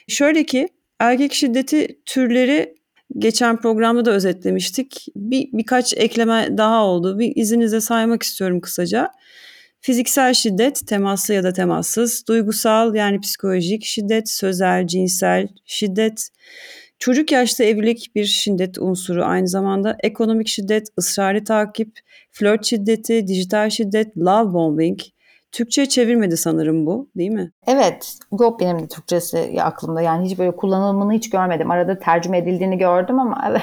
[0.07, 0.67] Şöyle ki
[0.99, 2.75] erkek şiddeti türleri
[3.17, 5.05] geçen programda da özetlemiştik.
[5.15, 7.19] Bir birkaç ekleme daha oldu.
[7.19, 9.11] Bir izninizle saymak istiyorum kısaca.
[9.81, 16.29] Fiziksel şiddet, temaslı ya da temassız, duygusal yani psikolojik şiddet, sözel, cinsel şiddet,
[16.99, 21.99] çocuk yaşta evlilik bir şiddet unsuru aynı zamanda ekonomik şiddet, ısrarlı takip,
[22.31, 24.99] flört şiddeti, dijital şiddet, love bombing,
[25.53, 27.51] Türkçe çevirmedi sanırım bu değil mi?
[27.67, 28.17] Evet.
[28.39, 30.01] Yok benim de Türkçesi aklımda.
[30.01, 31.71] Yani hiç böyle kullanılımını hiç görmedim.
[31.71, 33.61] Arada tercüme edildiğini gördüm ama evet.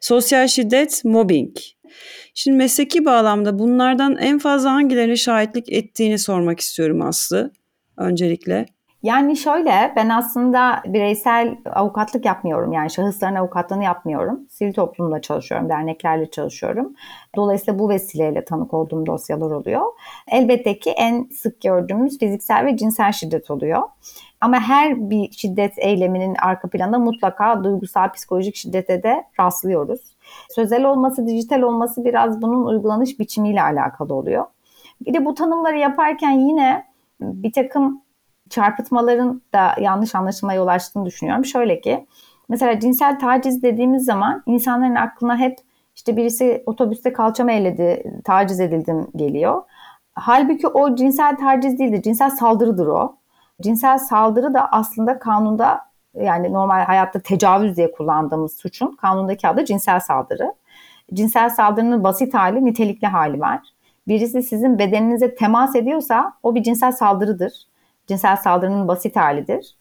[0.00, 1.56] Sosyal şiddet, mobbing.
[2.34, 7.52] Şimdi mesleki bağlamda bunlardan en fazla hangilerine şahitlik ettiğini sormak istiyorum Aslı.
[7.96, 8.66] Öncelikle.
[9.02, 12.72] Yani şöyle ben aslında bireysel avukatlık yapmıyorum.
[12.72, 14.40] Yani şahısların avukatlığını yapmıyorum.
[14.50, 16.94] Sivil toplumda çalışıyorum, derneklerle çalışıyorum.
[17.36, 19.82] Dolayısıyla bu vesileyle tanık olduğum dosyalar oluyor.
[20.28, 23.82] Elbette ki en sık gördüğümüz fiziksel ve cinsel şiddet oluyor.
[24.40, 30.00] Ama her bir şiddet eyleminin arka planında mutlaka duygusal psikolojik şiddete de rastlıyoruz.
[30.50, 34.44] Sözel olması, dijital olması biraz bunun uygulanış biçimiyle alakalı oluyor.
[35.06, 36.84] Bir de bu tanımları yaparken yine
[37.20, 38.01] bir takım
[38.52, 41.44] çarpıtmaların da yanlış anlaşılmaya yol açtığını düşünüyorum.
[41.44, 42.06] Şöyle ki
[42.48, 45.58] mesela cinsel taciz dediğimiz zaman insanların aklına hep
[45.94, 49.62] işte birisi otobüste kalçamı elledi, taciz edildim geliyor.
[50.14, 53.16] Halbuki o cinsel taciz değildir, cinsel saldırıdır o.
[53.62, 55.80] Cinsel saldırı da aslında kanunda
[56.14, 60.54] yani normal hayatta tecavüz diye kullandığımız suçun kanundaki adı cinsel saldırı.
[61.14, 63.60] Cinsel saldırının basit hali, nitelikli hali var.
[64.08, 67.52] Birisi sizin bedeninize temas ediyorsa o bir cinsel saldırıdır
[68.12, 69.76] cinsel saldırının basit halidir.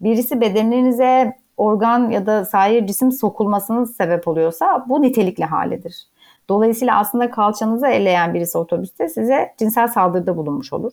[0.00, 6.06] Birisi bedeninize organ ya da sair cisim sokulmasının sebep oluyorsa bu nitelikli halidir.
[6.48, 10.92] Dolayısıyla aslında kalçanızı elleyen birisi otobüste size cinsel saldırıda bulunmuş olur.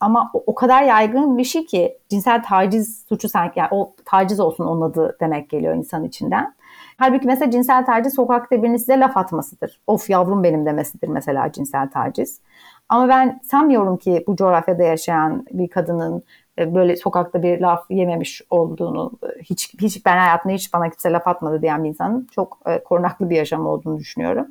[0.00, 4.64] Ama o, kadar yaygın bir şey ki cinsel taciz suçu sanki yani o taciz olsun
[4.64, 6.54] onun adı demek geliyor insan içinden.
[6.98, 9.80] Halbuki mesela cinsel taciz sokakta birinin size laf atmasıdır.
[9.86, 12.40] Of yavrum benim demesidir mesela cinsel taciz.
[12.88, 16.22] Ama ben sanmıyorum ki bu coğrafyada yaşayan bir kadının
[16.58, 21.12] e, böyle sokakta bir laf yememiş olduğunu e, hiç hiç ben hayatımda hiç bana kimse
[21.12, 24.46] laf atmadı diyen bir insanın çok e, korunaklı bir yaşam olduğunu düşünüyorum.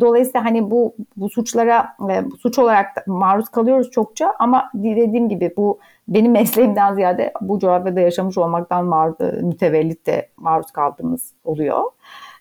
[0.00, 1.96] Dolayısıyla hani bu bu suçlara
[2.40, 8.38] suç olarak maruz kalıyoruz çokça ama dediğim gibi bu benim mesleğimden ziyade bu coğrafyada yaşamış
[8.38, 11.82] olmaktan mar- mütevellit de maruz kaldığımız oluyor.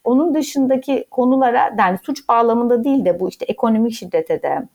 [0.04, 4.68] Onun dışındaki konulara yani suç bağlamında değil de bu işte ekonomik şiddete de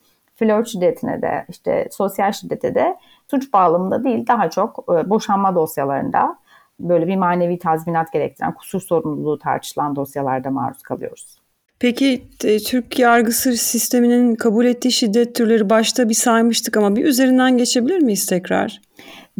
[0.42, 2.96] flört şiddetine de işte sosyal şiddete de
[3.30, 6.38] suç bağlamında değil daha çok e, boşanma dosyalarında
[6.80, 11.38] böyle bir manevi tazminat gerektiren, kusur sorumluluğu tartışılan dosyalarda maruz kalıyoruz.
[11.78, 17.58] Peki e, Türk yargısı sisteminin kabul ettiği şiddet türleri başta bir saymıştık ama bir üzerinden
[17.58, 18.80] geçebilir miyiz tekrar?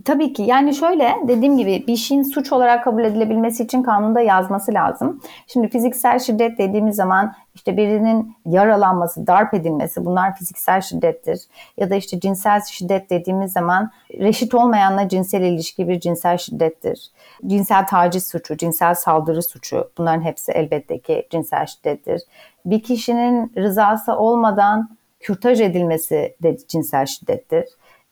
[0.05, 4.75] Tabii ki yani şöyle dediğim gibi bir şeyin suç olarak kabul edilebilmesi için kanunda yazması
[4.75, 5.21] lazım.
[5.47, 11.41] Şimdi fiziksel şiddet dediğimiz zaman işte birinin yaralanması, darp edilmesi bunlar fiziksel şiddettir.
[11.77, 17.11] Ya da işte cinsel şiddet dediğimiz zaman reşit olmayanla cinsel ilişki bir cinsel şiddettir.
[17.47, 22.23] Cinsel taciz suçu, cinsel saldırı suçu bunların hepsi elbette ki cinsel şiddettir.
[22.65, 27.65] Bir kişinin rızası olmadan kürtaj edilmesi de cinsel şiddettir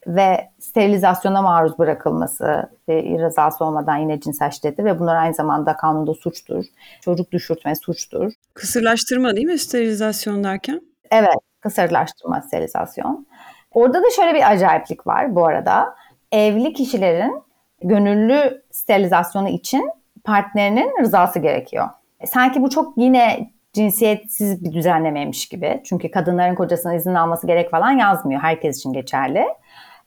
[0.07, 6.15] ve sterilizasyona maruz bırakılması ve rızası olmadan yine cinsel şiddettir ve bunlar aynı zamanda kanunda
[6.15, 6.65] suçtur.
[7.01, 8.33] Çocuk düşürtme suçtur.
[8.55, 10.81] Kısırlaştırma değil mi sterilizasyon derken?
[11.11, 13.27] Evet, kısırlaştırma, sterilizasyon.
[13.73, 15.95] Orada da şöyle bir acayiplik var bu arada.
[16.33, 17.43] Evli kişilerin
[17.83, 19.91] gönüllü sterilizasyonu için
[20.25, 21.89] partnerinin rızası gerekiyor.
[22.27, 25.81] Sanki bu çok yine cinsiyetsiz bir düzenlemeymiş gibi.
[25.85, 28.41] Çünkü kadınların kocasına izin alması gerek falan yazmıyor.
[28.41, 29.47] Herkes için geçerli.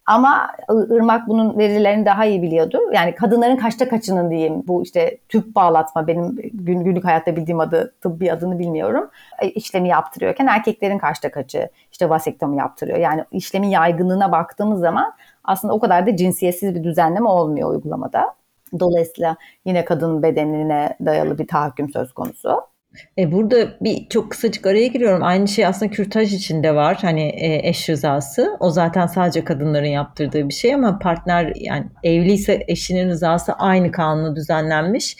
[0.05, 2.79] Ama Irmak bunun verilerini daha iyi biliyordu.
[2.93, 7.93] Yani kadınların kaçta kaçının diyeyim bu işte tüp bağlatma benim gün, günlük hayatta bildiğim adı
[8.01, 9.09] tıbbi adını bilmiyorum.
[9.41, 12.97] E, işlemi yaptırıyorken erkeklerin kaçta kaçı işte vasektomi yaptırıyor.
[12.97, 15.13] Yani işlemin yaygınlığına baktığımız zaman
[15.43, 18.35] aslında o kadar da cinsiyetsiz bir düzenleme olmuyor uygulamada.
[18.79, 22.72] Dolayısıyla yine kadın bedenine dayalı bir tahakküm söz konusu.
[23.17, 25.23] E burada bir çok kısacık araya giriyorum.
[25.23, 26.97] Aynı şey aslında kürtaj içinde var.
[27.01, 28.57] Hani e, eş rızası.
[28.59, 34.35] O zaten sadece kadınların yaptırdığı bir şey ama partner yani evliyse eşinin rızası aynı kanunla
[34.35, 35.17] düzenlenmiş.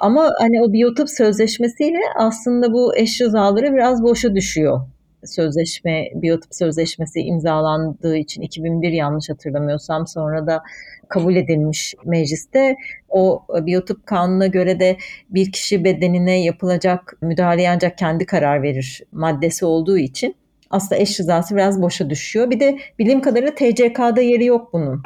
[0.00, 4.93] Ama hani o biyotop sözleşmesiyle aslında bu eş rızaları biraz boşa düşüyor
[5.26, 10.62] sözleşme, biyotip sözleşmesi imzalandığı için 2001 yanlış hatırlamıyorsam sonra da
[11.08, 12.76] kabul edilmiş mecliste.
[13.08, 14.96] O biyotip kanuna göre de
[15.30, 20.36] bir kişi bedenine yapılacak müdahale ancak kendi karar verir maddesi olduğu için
[20.70, 22.50] aslında eş rızası biraz boşa düşüyor.
[22.50, 25.02] Bir de bilim kadarıyla TCK'da yeri yok bunun.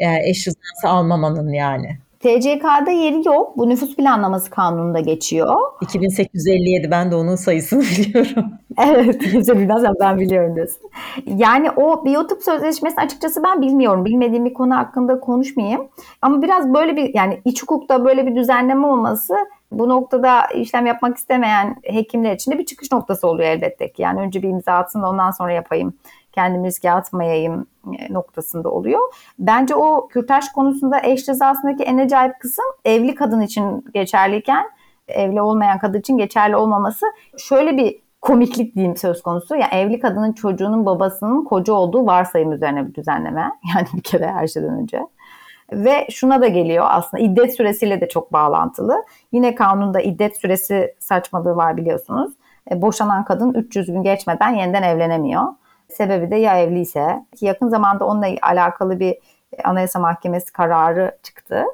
[0.00, 1.98] Yani eş rızası almamanın yani.
[2.24, 3.56] TCK'da yeri yok.
[3.56, 5.54] Bu nüfus planlaması kanununda geçiyor.
[5.80, 8.44] 2857 ben de onun sayısını biliyorum.
[8.78, 10.90] evet kimse bilmez ama ben biliyorum diyorsun.
[11.26, 14.04] Yani o biyotip sözleşmesi açıkçası ben bilmiyorum.
[14.04, 15.88] Bilmediğim bir konu hakkında konuşmayayım.
[16.22, 19.34] Ama biraz böyle bir yani iç hukukta böyle bir düzenleme olması
[19.72, 24.02] bu noktada işlem yapmak istemeyen hekimler için de bir çıkış noktası oluyor elbette ki.
[24.02, 25.94] Yani önce bir imza atsın da ondan sonra yapayım
[26.34, 27.66] kendimi riske atmayayım
[27.98, 29.00] e, noktasında oluyor.
[29.38, 34.64] Bence o kürtaj konusunda eş rızasındaki en acayip kısım evli kadın için geçerliyken
[35.08, 37.06] evli olmayan kadın için geçerli olmaması
[37.38, 39.54] şöyle bir komiklik diyeyim söz konusu.
[39.54, 43.52] Yani evli kadının çocuğunun babasının koca olduğu varsayım üzerine bir düzenleme.
[43.74, 45.00] Yani bir kere her şeyden önce.
[45.72, 49.04] Ve şuna da geliyor aslında iddet süresiyle de çok bağlantılı.
[49.32, 52.32] Yine kanunda iddet süresi saçmalığı var biliyorsunuz.
[52.70, 55.42] E, boşanan kadın 300 gün geçmeden yeniden evlenemiyor.
[55.94, 57.24] Sebebi de ya evliyse.
[57.40, 59.16] Yakın zamanda onunla alakalı bir
[59.64, 61.64] Anayasa Mahkemesi kararı çıktı.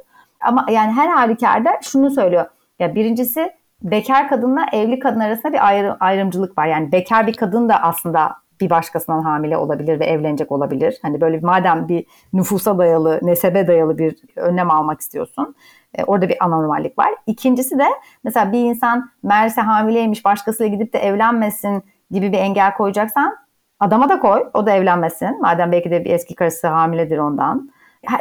[0.40, 2.46] Ama yani her halükarda şunu söylüyor.
[2.78, 3.52] Ya birincisi
[3.82, 6.66] bekar kadınla evli kadın arasında bir ayrı, ayrımcılık var.
[6.66, 10.98] Yani bekar bir kadın da aslında bir başkasından hamile olabilir ve evlenecek olabilir.
[11.02, 15.54] Hani böyle madem bir nüfusa dayalı, nesebe dayalı bir önlem almak istiyorsun.
[15.94, 17.14] E, orada bir anormallik var.
[17.26, 17.86] İkincisi de
[18.24, 23.36] mesela bir insan meğerse hamileymiş başkasıyla gidip de evlenmesin gibi bir engel koyacaksan
[23.80, 24.44] Adama da koy.
[24.54, 25.40] O da evlenmesin.
[25.40, 27.70] Madem belki de bir eski karısı hamiledir ondan.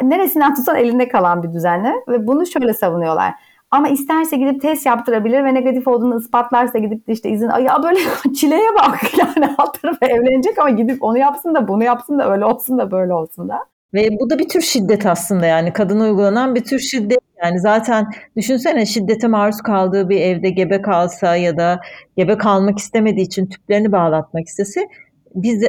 [0.02, 3.34] Neresinden tutsan elinde kalan bir düzenle ve bunu şöyle savunuyorlar.
[3.70, 7.98] Ama isterse gidip test yaptırabilir ve negatif olduğunu ispatlarsa gidip işte izin ya böyle
[8.34, 12.44] çileye bak yani alt tarafı evlenecek ama gidip onu yapsın da bunu yapsın da öyle
[12.44, 13.58] olsun da böyle olsun da.
[13.94, 17.18] Ve bu da bir tür şiddet aslında yani kadına uygulanan bir tür şiddet.
[17.44, 21.80] Yani zaten düşünsene şiddete maruz kaldığı bir evde gebe kalsa ya da
[22.16, 24.80] gebe kalmak istemediği için tüplerini bağlatmak istese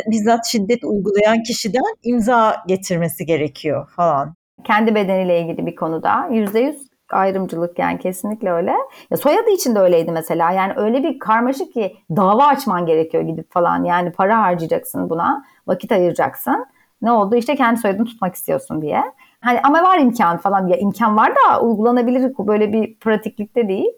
[0.07, 4.35] bizzat şiddet uygulayan kişiden imza getirmesi gerekiyor falan.
[4.63, 8.73] Kendi bedeniyle ilgili bir konuda yüzde yüz ayrımcılık yani kesinlikle öyle.
[9.11, 10.51] Ya soyadı için de öyleydi mesela.
[10.51, 13.83] Yani öyle bir karmaşık ki dava açman gerekiyor gidip falan.
[13.83, 16.65] Yani para harcayacaksın buna, vakit ayıracaksın.
[17.01, 17.35] Ne oldu?
[17.35, 19.03] İşte kendi soyadını tutmak istiyorsun diye.
[19.41, 20.67] Hani ama var imkan falan.
[20.67, 23.89] Ya imkan var da uygulanabilir böyle bir pratiklikte değil.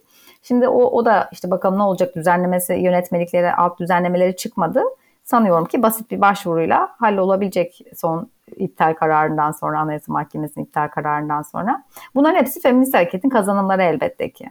[0.42, 4.82] Şimdi o, o da işte bakalım ne olacak düzenlemesi, yönetmelikleri, alt düzenlemeleri çıkmadı
[5.24, 11.84] sanıyorum ki basit bir başvuruyla hallolabilecek son iptal kararından sonra, Anayasa Mahkemesi'nin iptal kararından sonra.
[12.16, 14.46] Bunların hepsi feminist hareketin kazanımları elbette ki.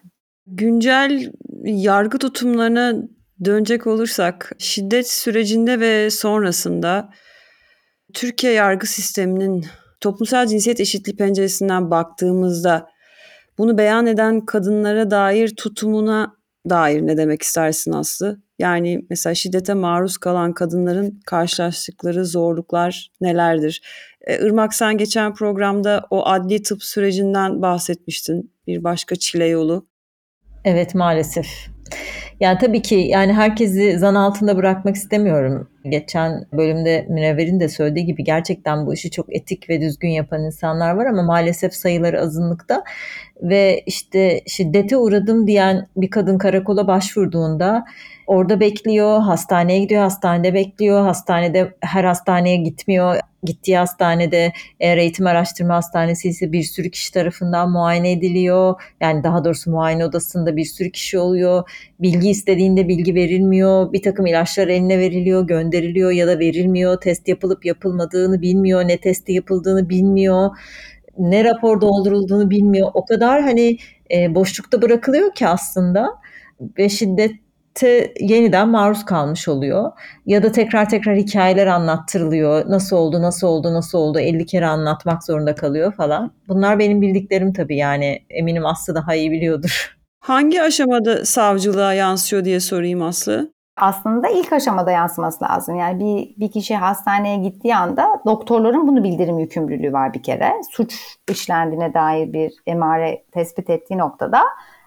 [0.47, 1.33] Güncel
[1.65, 2.95] yargı tutumlarına
[3.45, 7.09] dönecek olursak şiddet sürecinde ve sonrasında
[8.15, 9.67] Türkiye yargı sisteminin
[10.01, 12.93] toplumsal cinsiyet eşitliği penceresinden baktığımızda
[13.59, 16.37] Bunu beyan eden kadınlara dair tutumuna
[16.71, 18.41] dair ne demek istersin Aslı?
[18.63, 23.83] Yani mesela şiddete maruz kalan kadınların karşılaştıkları zorluklar nelerdir?
[24.21, 28.53] E, Irmak sen geçen programda o adli tıp sürecinden bahsetmiştin.
[28.67, 29.87] Bir başka çile yolu.
[30.65, 31.47] Evet maalesef.
[32.41, 35.69] Yani tabii ki yani herkesi zan altında bırakmak istemiyorum.
[35.85, 40.95] Geçen bölümde Münevver'in de söylediği gibi gerçekten bu işi çok etik ve düzgün yapan insanlar
[40.95, 42.85] var ama maalesef sayıları azınlıkta
[43.43, 47.85] ve işte şiddete uğradım diyen bir kadın karakola başvurduğunda
[48.27, 53.17] orada bekliyor, hastaneye gidiyor, hastanede bekliyor, hastanede her hastaneye gitmiyor.
[53.45, 58.83] Gittiği hastanede eğer eğitim araştırma hastanesi ise bir sürü kişi tarafından muayene ediliyor.
[59.01, 61.71] Yani daha doğrusu muayene odasında bir sürü kişi oluyor.
[62.01, 63.93] Bilgi istediğinde bilgi verilmiyor.
[63.93, 67.01] Bir takım ilaçlar eline veriliyor, gönderiliyor ya da verilmiyor.
[67.01, 70.51] Test yapılıp yapılmadığını bilmiyor, ne testi yapıldığını bilmiyor
[71.19, 72.91] ne rapor doldurulduğunu bilmiyor.
[72.95, 73.77] O kadar hani
[74.11, 76.09] e, boşlukta bırakılıyor ki aslında
[76.79, 76.89] ve
[77.79, 79.93] şiddete yeniden maruz kalmış oluyor.
[80.27, 82.71] Ya da tekrar tekrar hikayeler anlattırılıyor.
[82.71, 86.33] Nasıl oldu, nasıl oldu, nasıl oldu 50 kere anlatmak zorunda kalıyor falan.
[86.49, 89.97] Bunlar benim bildiklerim tabii yani eminim Aslı daha iyi biliyordur.
[90.21, 93.53] Hangi aşamada savcılığa yansıyor diye sorayım Aslı?
[93.77, 95.77] aslında ilk aşamada yansıması lazım.
[95.77, 100.53] Yani bir, bir kişi hastaneye gittiği anda doktorların bunu bildirim yükümlülüğü var bir kere.
[100.71, 104.43] Suç işlendiğine dair bir emare tespit ettiği noktada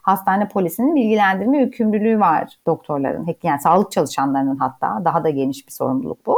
[0.05, 3.35] hastane polisinin bilgilendirme yükümlülüğü var doktorların.
[3.43, 6.37] Yani sağlık çalışanlarının hatta daha da geniş bir sorumluluk bu.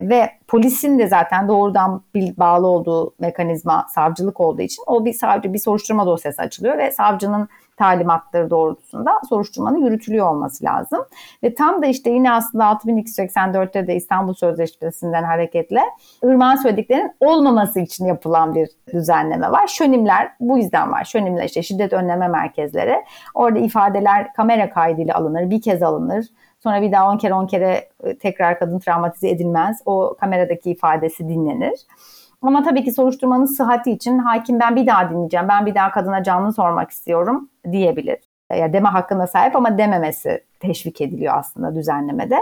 [0.00, 5.58] Ve polisin de zaten doğrudan bağlı olduğu mekanizma savcılık olduğu için o bir savcı bir
[5.58, 10.98] soruşturma dosyası açılıyor ve savcının talimatları doğrultusunda soruşturmanın yürütülüyor olması lazım.
[11.42, 15.80] Ve tam da işte yine aslında 6284'te de İstanbul Sözleşmesi'nden hareketle
[16.22, 19.66] Irmak'ın söylediklerinin olmaması için yapılan bir düzenleme var.
[19.66, 21.04] Şönimler bu yüzden var.
[21.04, 22.96] Şönimler işte şiddet önleme merkezleri.
[23.34, 26.26] Orada ifadeler kamera kaydıyla alınır, bir kez alınır.
[26.62, 29.82] Sonra bir daha 10 kere 10 kere ıı, tekrar kadın travmatize edilmez.
[29.86, 31.80] O kameradaki ifadesi dinlenir.
[32.42, 36.22] Ama tabii ki soruşturmanın sıhhati için hakim ben bir daha dinleyeceğim, ben bir daha kadına
[36.22, 38.18] canlı sormak istiyorum diyebilir.
[38.56, 42.38] Ya deme hakkına sahip ama dememesi teşvik ediliyor aslında düzenlemede.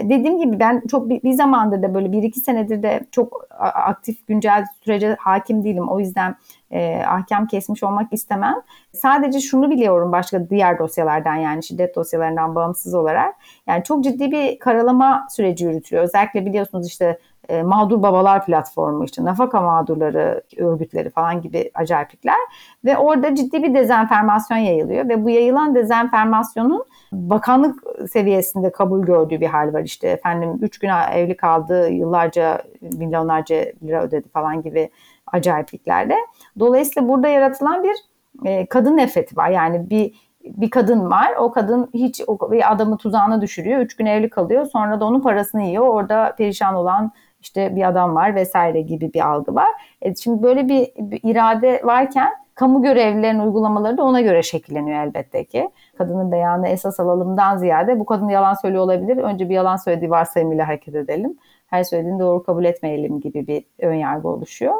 [0.00, 4.26] Dediğim gibi ben çok bir, bir zamandır da böyle bir iki senedir de çok aktif
[4.26, 5.88] güncel sürece hakim değilim.
[5.88, 6.36] O yüzden
[6.70, 8.54] e, ahkam kesmiş olmak istemem.
[8.92, 13.34] Sadece şunu biliyorum başka diğer dosyalardan yani şiddet dosyalarından bağımsız olarak.
[13.66, 16.04] Yani çok ciddi bir karalama süreci yürütülüyor.
[16.04, 22.38] Özellikle biliyorsunuz işte e, mağdur babalar platformu işte nafaka mağdurları örgütleri falan gibi acayiplikler
[22.84, 29.46] ve orada ciddi bir dezenformasyon yayılıyor ve bu yayılan dezenformasyonun bakanlık seviyesinde kabul gördüğü bir
[29.46, 34.90] hal var işte efendim 3 gün evli kaldı yıllarca milyonlarca lira ödedi falan gibi
[35.26, 36.16] acayipliklerle.
[36.58, 37.96] Dolayısıyla burada yaratılan bir
[38.44, 40.12] e, kadın nefreti var yani bir
[40.44, 41.32] bir kadın var.
[41.38, 43.80] O kadın hiç o, bir adamı tuzağına düşürüyor.
[43.80, 44.66] Üç gün evli kalıyor.
[44.66, 45.86] Sonra da onun parasını yiyor.
[45.86, 47.12] Orada perişan olan
[47.44, 49.68] işte bir adam var vesaire gibi bir algı var.
[50.02, 55.44] E şimdi böyle bir, bir irade varken kamu görevlilerinin uygulamaları da ona göre şekilleniyor elbette
[55.44, 55.70] ki.
[55.98, 59.16] Kadının beyanı esas alalımdan ziyade bu kadın yalan söylüyor olabilir.
[59.16, 61.38] Önce bir yalan söylediği varsayımıyla hareket edelim.
[61.66, 64.74] Her söylediğini doğru kabul etmeyelim gibi bir ön yargı oluşuyor.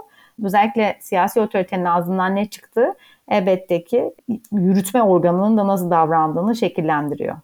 [0.44, 2.94] Özellikle siyasi otoritenin ağzından ne çıktı
[3.29, 4.14] elbette ki
[4.53, 7.37] yürütme organının da nasıl davrandığını şekillendiriyor.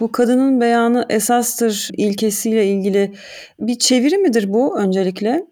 [0.00, 3.14] Bu kadının beyanı esastır ilkesiyle ilgili
[3.60, 5.46] bir çeviri midir bu öncelikle?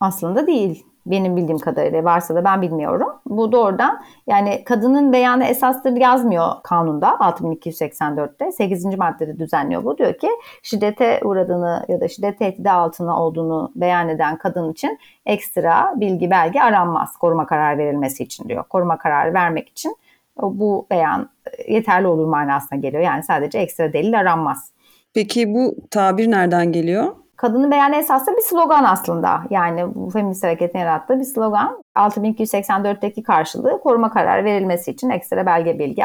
[0.00, 0.84] Aslında değil.
[1.06, 3.08] Benim bildiğim kadarıyla varsa da ben bilmiyorum.
[3.26, 8.52] Bu doğrudan yani kadının beyanı esastır yazmıyor kanunda 6284'te.
[8.52, 8.84] 8.
[8.84, 9.98] maddede düzenliyor bu.
[9.98, 10.28] Diyor ki
[10.62, 16.60] şiddete uğradığını ya da şiddet tehdidi altına olduğunu beyan eden kadın için ekstra bilgi belge
[16.60, 18.64] aranmaz koruma kararı verilmesi için diyor.
[18.64, 19.96] Koruma kararı vermek için
[20.42, 21.30] bu beyan
[21.68, 23.02] yeterli olur manasına geliyor.
[23.02, 24.72] Yani sadece ekstra delil aranmaz.
[25.14, 27.04] Peki bu tabir nereden geliyor?
[27.36, 29.42] Kadının beyanı esasında bir slogan aslında.
[29.50, 31.82] Yani bu feminist hareketin yarattığı bir slogan.
[31.96, 36.02] 6284'teki karşılığı koruma kararı verilmesi için ekstra belge bilgi,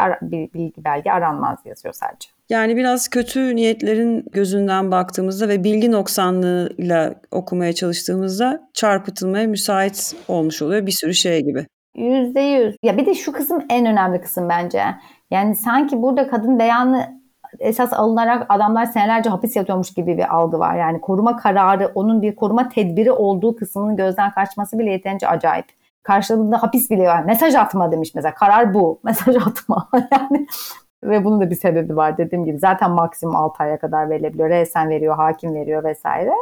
[0.54, 2.30] bilgi belge aranmaz yazıyor sadece.
[2.50, 10.86] Yani biraz kötü niyetlerin gözünden baktığımızda ve bilgi noksanlığıyla okumaya çalıştığımızda çarpıtılmaya müsait olmuş oluyor
[10.86, 11.68] bir sürü şey gibi.
[11.96, 12.76] Yüzde yüz.
[12.84, 14.84] Ya bir de şu kısım en önemli kısım bence.
[15.32, 17.24] Yani sanki burada kadın beyanı
[17.60, 20.76] esas alınarak adamlar senelerce hapis yatıyormuş gibi bir algı var.
[20.76, 25.66] Yani koruma kararı, onun bir koruma tedbiri olduğu kısmının gözden kaçması bile yeterince acayip.
[26.04, 27.24] Karşılığında hapis bile var.
[27.24, 28.34] Mesaj atma demiş mesela.
[28.36, 29.00] Karar bu.
[29.04, 29.90] Mesaj atma.
[30.12, 30.48] yani
[31.04, 32.60] ve bunun da bir sebebi var dediğim gibi.
[32.60, 34.50] Zaten maksimum 6 aya kadar verilebiliyor.
[34.50, 36.34] Resen veriyor, hakim veriyor vesaire.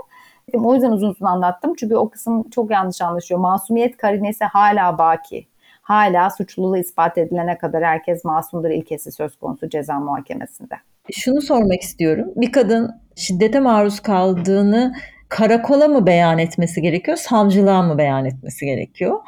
[0.57, 1.73] O yüzden uzun uzun anlattım.
[1.77, 3.39] Çünkü o kısım çok yanlış anlaşıyor.
[3.39, 5.47] Masumiyet karinesi hala baki
[5.81, 10.75] hala suçluluğu ispat edilene kadar herkes masumdur ilkesi söz konusu ceza muhakemesinde.
[11.11, 12.27] Şunu sormak istiyorum.
[12.35, 14.93] Bir kadın şiddete maruz kaldığını
[15.29, 19.19] karakola mı beyan etmesi gerekiyor, savcılığa mı beyan etmesi gerekiyor?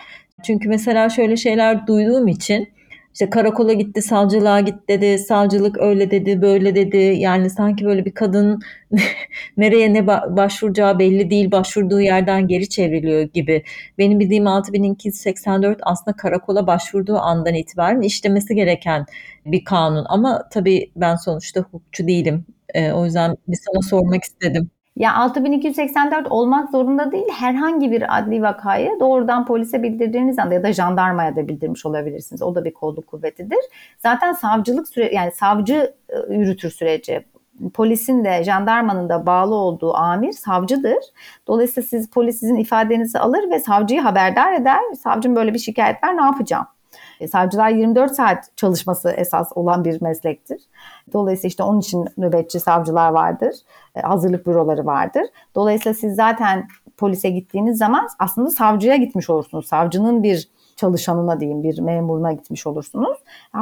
[0.43, 2.72] Çünkü mesela şöyle şeyler duyduğum için
[3.13, 6.97] işte karakola gitti, savcılığa git dedi, savcılık öyle dedi, böyle dedi.
[6.97, 8.59] Yani sanki böyle bir kadın
[9.57, 13.63] nereye ne başvuracağı belli değil, başvurduğu yerden geri çevriliyor gibi.
[13.97, 19.05] Benim bildiğim 6284 aslında karakola başvurduğu andan itibaren işlemesi gereken
[19.45, 20.05] bir kanun.
[20.09, 22.45] Ama tabii ben sonuçta hukukçu değilim.
[22.73, 24.69] Ee, o yüzden bir sana sormak istedim.
[24.95, 27.27] Ya 6284 olmak zorunda değil.
[27.31, 32.41] Herhangi bir adli vakayı doğrudan polise bildirdiğiniz anda ya da jandarmaya da bildirmiş olabilirsiniz.
[32.41, 33.59] O da bir kolluk kuvvetidir.
[33.97, 37.25] Zaten savcılık süre yani savcı e, yürütür süreci.
[37.73, 40.99] Polisin de jandarmanın da bağlı olduğu amir savcıdır.
[41.47, 44.79] Dolayısıyla siz polis sizin ifadenizi alır ve savcıyı haberdar eder.
[45.03, 46.65] Savcım böyle bir şikayet var ne yapacağım?
[47.19, 50.61] E, savcılar 24 saat çalışması esas olan bir meslektir.
[51.13, 53.55] Dolayısıyla işte onun için nöbetçi savcılar vardır.
[53.95, 55.23] E, hazırlık büroları vardır.
[55.55, 59.67] Dolayısıyla siz zaten polise gittiğiniz zaman aslında savcıya gitmiş olursunuz.
[59.67, 63.17] Savcının bir çalışanına diyeyim bir memuruna gitmiş olursunuz.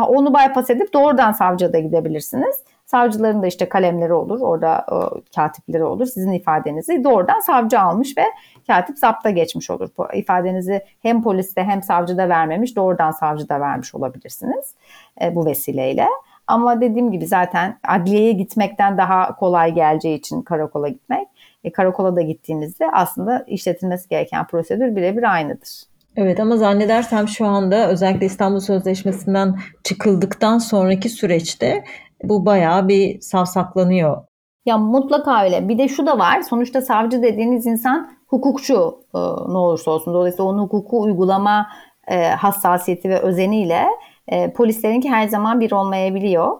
[0.07, 2.63] Onu bypass edip doğrudan savcıya da gidebilirsiniz.
[2.85, 6.05] Savcıların da işte kalemleri olur, orada o, katipleri olur.
[6.05, 8.23] Sizin ifadenizi doğrudan savcı almış ve
[8.67, 9.89] katip zapta geçmiş olur.
[10.13, 14.75] İfadenizi hem poliste hem savcıda vermemiş, doğrudan savcıda vermiş olabilirsiniz
[15.21, 16.07] e, bu vesileyle.
[16.51, 21.27] Ama dediğim gibi zaten adliyeye gitmekten daha kolay geleceği için karakola gitmek.
[21.63, 25.83] E, karakola da gittiğinizde aslında işletilmesi gereken prosedür birebir aynıdır.
[26.15, 31.83] Evet ama zannedersem şu anda özellikle İstanbul Sözleşmesi'nden çıkıldıktan sonraki süreçte
[32.23, 34.17] bu bayağı bir savsaklanıyor.
[34.65, 35.69] Ya mutlaka öyle.
[35.69, 36.41] Bir de şu da var.
[36.41, 39.19] Sonuçta savcı dediğiniz insan hukukçu e,
[39.51, 40.13] ne olursa olsun.
[40.13, 41.67] Dolayısıyla onun hukuku uygulama
[42.07, 43.85] e, hassasiyeti ve özeniyle
[44.27, 46.57] e, polislerinki her zaman bir olmayabiliyor.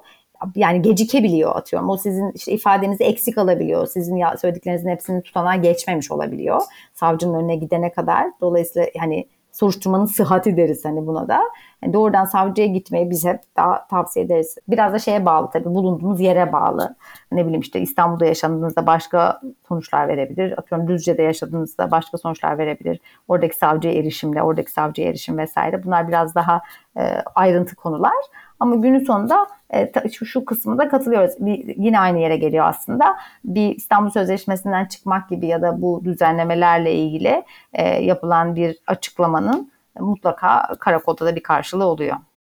[0.56, 1.90] Yani gecikebiliyor atıyorum.
[1.90, 3.88] O sizin işte ifadenizi eksik alabiliyor.
[3.88, 6.62] Sizin söylediklerinizin hepsini tutanağa geçmemiş olabiliyor.
[6.94, 8.28] Savcının önüne gidene kadar.
[8.42, 11.42] Dolayısıyla hani soruşturmanın sıhhati deriz hani buna da.
[11.84, 14.56] Yani doğrudan savcıya gitmeyi biz hep daha tavsiye ederiz.
[14.68, 16.96] Biraz da şeye bağlı tabii bulunduğunuz yere bağlı.
[17.32, 20.60] Ne bileyim işte İstanbul'da yaşadığınızda başka sonuçlar verebilir.
[20.60, 23.00] Atıyorum Düzce'de yaşadığınızda başka sonuçlar verebilir.
[23.28, 25.84] Oradaki savcıya erişimle, oradaki savcıya erişim vesaire.
[25.84, 26.62] Bunlar biraz daha
[26.98, 27.02] e,
[27.36, 28.14] ayrıntı konular.
[28.62, 29.92] Ama günün sonunda e,
[30.26, 31.36] şu, kısmında katılıyoruz.
[31.40, 33.18] Bir, yine aynı yere geliyor aslında.
[33.46, 37.44] Bir İstanbul Sözleşmesi'nden çıkmak gibi ya da bu düzenlemelerle ilgili
[37.74, 42.16] e, yapılan bir açıklamanın mutlaka karakolda da bir karşılığı oluyor.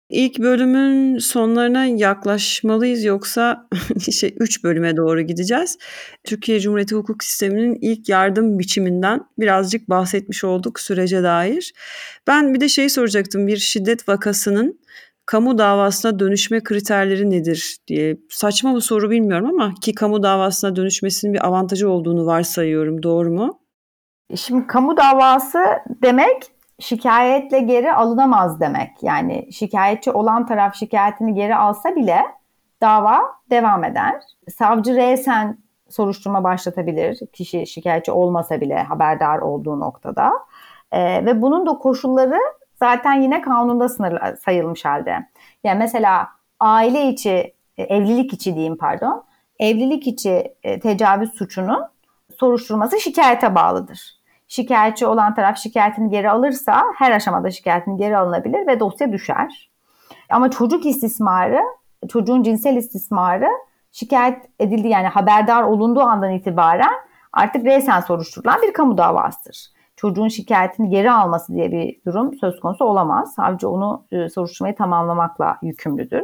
[0.09, 3.67] İlk bölümün sonlarına yaklaşmalıyız yoksa
[4.11, 5.77] şey 3 bölüme doğru gideceğiz.
[6.23, 11.73] Türkiye Cumhuriyeti hukuk sisteminin ilk yardım biçiminden birazcık bahsetmiş olduk sürece dair.
[12.27, 13.47] Ben bir de şey soracaktım.
[13.47, 14.79] Bir şiddet vakasının
[15.25, 18.17] kamu davasına dönüşme kriterleri nedir diye.
[18.29, 23.03] Saçma bir soru bilmiyorum ama ki kamu davasına dönüşmesinin bir avantajı olduğunu varsayıyorum.
[23.03, 23.59] Doğru mu?
[24.35, 25.59] Şimdi kamu davası
[26.03, 26.43] demek
[26.79, 28.91] şikayetle geri alınamaz demek.
[29.01, 32.25] Yani şikayetçi olan taraf şikayetini geri alsa bile
[32.81, 34.21] dava devam eder.
[34.57, 35.57] Savcı resen
[35.89, 37.19] soruşturma başlatabilir.
[37.33, 40.31] Kişi şikayetçi olmasa bile haberdar olduğu noktada.
[40.91, 42.39] Ee, ve bunun da koşulları
[42.85, 45.29] zaten yine kanunda sınır sayılmış halde.
[45.63, 46.27] Yani mesela
[46.59, 49.23] aile içi, e, evlilik içi diyeyim pardon,
[49.59, 51.83] evlilik içi e, tecavüz suçunun
[52.39, 53.99] soruşturması şikayete bağlıdır.
[54.47, 59.69] Şikayetçi olan taraf şikayetini geri alırsa her aşamada şikayetini geri alınabilir ve dosya düşer.
[60.29, 61.61] Ama çocuk istismarı,
[62.09, 63.49] çocuğun cinsel istismarı
[63.91, 66.93] şikayet edildi yani haberdar olunduğu andan itibaren
[67.33, 69.74] artık resen soruşturulan bir kamu davasıdır
[70.05, 73.33] çocuğun şikayetini geri alması diye bir durum söz konusu olamaz.
[73.33, 76.23] Savcı onu e, soruşturmayı tamamlamakla yükümlüdür.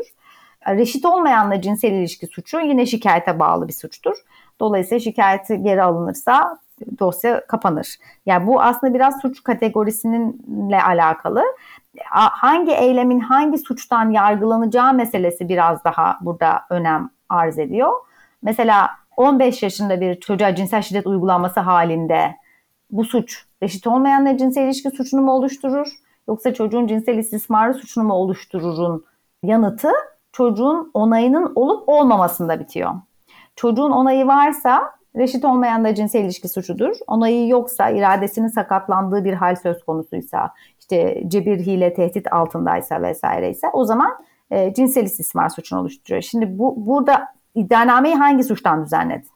[0.68, 4.16] Reşit olmayanla cinsel ilişki suçu yine şikayete bağlı bir suçtur.
[4.60, 6.60] Dolayısıyla şikayeti geri alınırsa
[7.00, 7.96] dosya kapanır.
[8.26, 11.44] Yani bu aslında biraz suç kategorisininle alakalı.
[12.12, 17.92] Hangi eylemin hangi suçtan yargılanacağı meselesi biraz daha burada önem arz ediyor.
[18.42, 22.41] Mesela 15 yaşında bir çocuğa cinsel şiddet uygulanması halinde
[22.92, 25.88] bu suç reşit olmayanla cinsel ilişki suçunu mu oluşturur
[26.28, 29.06] yoksa çocuğun cinsel istismarı suçunu mu oluştururun
[29.44, 29.90] yanıtı
[30.32, 32.92] çocuğun onayının olup olmamasında bitiyor.
[33.56, 36.96] Çocuğun onayı varsa reşit olmayan da cinsel ilişki suçudur.
[37.08, 43.68] Onayı yoksa, iradesinin sakatlandığı bir hal söz konusuysa, işte cebir, hile, tehdit altındaysa vesaire ise
[43.74, 44.12] o zaman
[44.52, 46.22] e, cinsel istismar suçunu oluşturuyor.
[46.22, 49.30] Şimdi bu burada iddianameyi hangi suçtan düzenledin?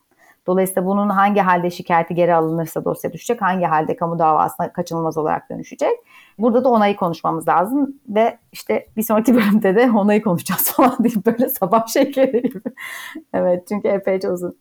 [0.47, 5.49] Dolayısıyla bunun hangi halde şikayeti geri alınırsa dosya düşecek, hangi halde kamu davasına kaçınılmaz olarak
[5.49, 5.97] dönüşecek.
[6.37, 11.25] Burada da onayı konuşmamız lazım ve işte bir sonraki bölümde de onayı konuşacağız falan deyip
[11.25, 12.61] böyle sabah şekeri gibi.
[13.33, 14.57] evet çünkü epeyce uzun.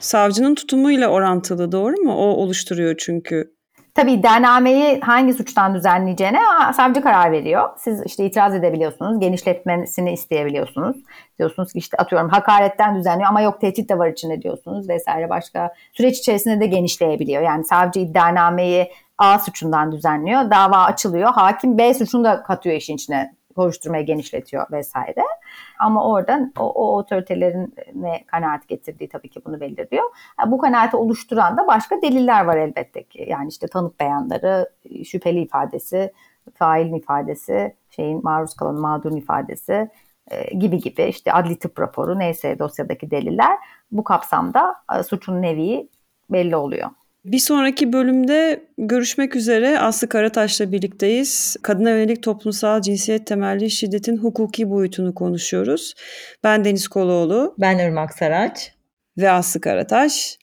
[0.00, 2.12] Savcının tutumuyla orantılı doğru mu?
[2.14, 3.54] O oluşturuyor çünkü.
[3.94, 6.40] Tabii iddianameyi hangi suçtan düzenleyeceğine
[6.76, 7.68] savcı karar veriyor.
[7.78, 10.96] Siz işte itiraz edebiliyorsunuz, genişletmesini isteyebiliyorsunuz.
[11.38, 15.74] Diyorsunuz ki işte atıyorum hakaretten düzenliyor ama yok tehdit de var içinde diyorsunuz vesaire başka.
[15.92, 17.42] Süreç içerisinde de genişleyebiliyor.
[17.42, 21.30] Yani savcı iddianameyi A suçundan düzenliyor, dava açılıyor.
[21.32, 25.22] Hakim B suçunu da katıyor işin içine soruşturmayı genişletiyor vesaire.
[25.78, 30.04] Ama oradan o, o otoritelerin ne kanaat getirdiği tabii ki bunu belirliyor.
[30.46, 33.26] Bu kanaati oluşturan da başka deliller var elbette ki.
[33.28, 34.70] Yani işte tanık beyanları,
[35.04, 36.12] şüpheli ifadesi,
[36.54, 39.90] failin ifadesi, şeyin maruz kalan mağdurun ifadesi
[40.30, 43.58] e, gibi gibi işte adli tıp raporu neyse dosyadaki deliller
[43.92, 45.88] bu kapsamda e, suçun nevi
[46.30, 46.90] belli oluyor.
[47.24, 51.56] Bir sonraki bölümde görüşmek üzere Aslı Karataş'la birlikteyiz.
[51.62, 55.94] Kadına yönelik toplumsal cinsiyet temelli şiddetin hukuki boyutunu konuşuyoruz.
[56.44, 58.72] Ben Deniz Koloğlu Ben Irmak Saraç.
[59.18, 60.38] ve Aslı Karataş.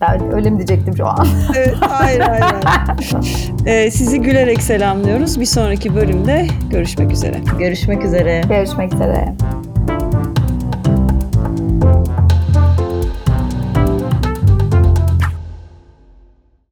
[0.00, 1.26] Ben öyle mi diyecektim şu an?
[1.56, 2.44] Evet, hayır hayır.
[3.66, 5.40] Ee, sizi gülerek selamlıyoruz.
[5.40, 7.40] Bir sonraki bölümde görüşmek üzere.
[7.58, 8.40] Görüşmek üzere.
[8.48, 9.34] Görüşmek üzere.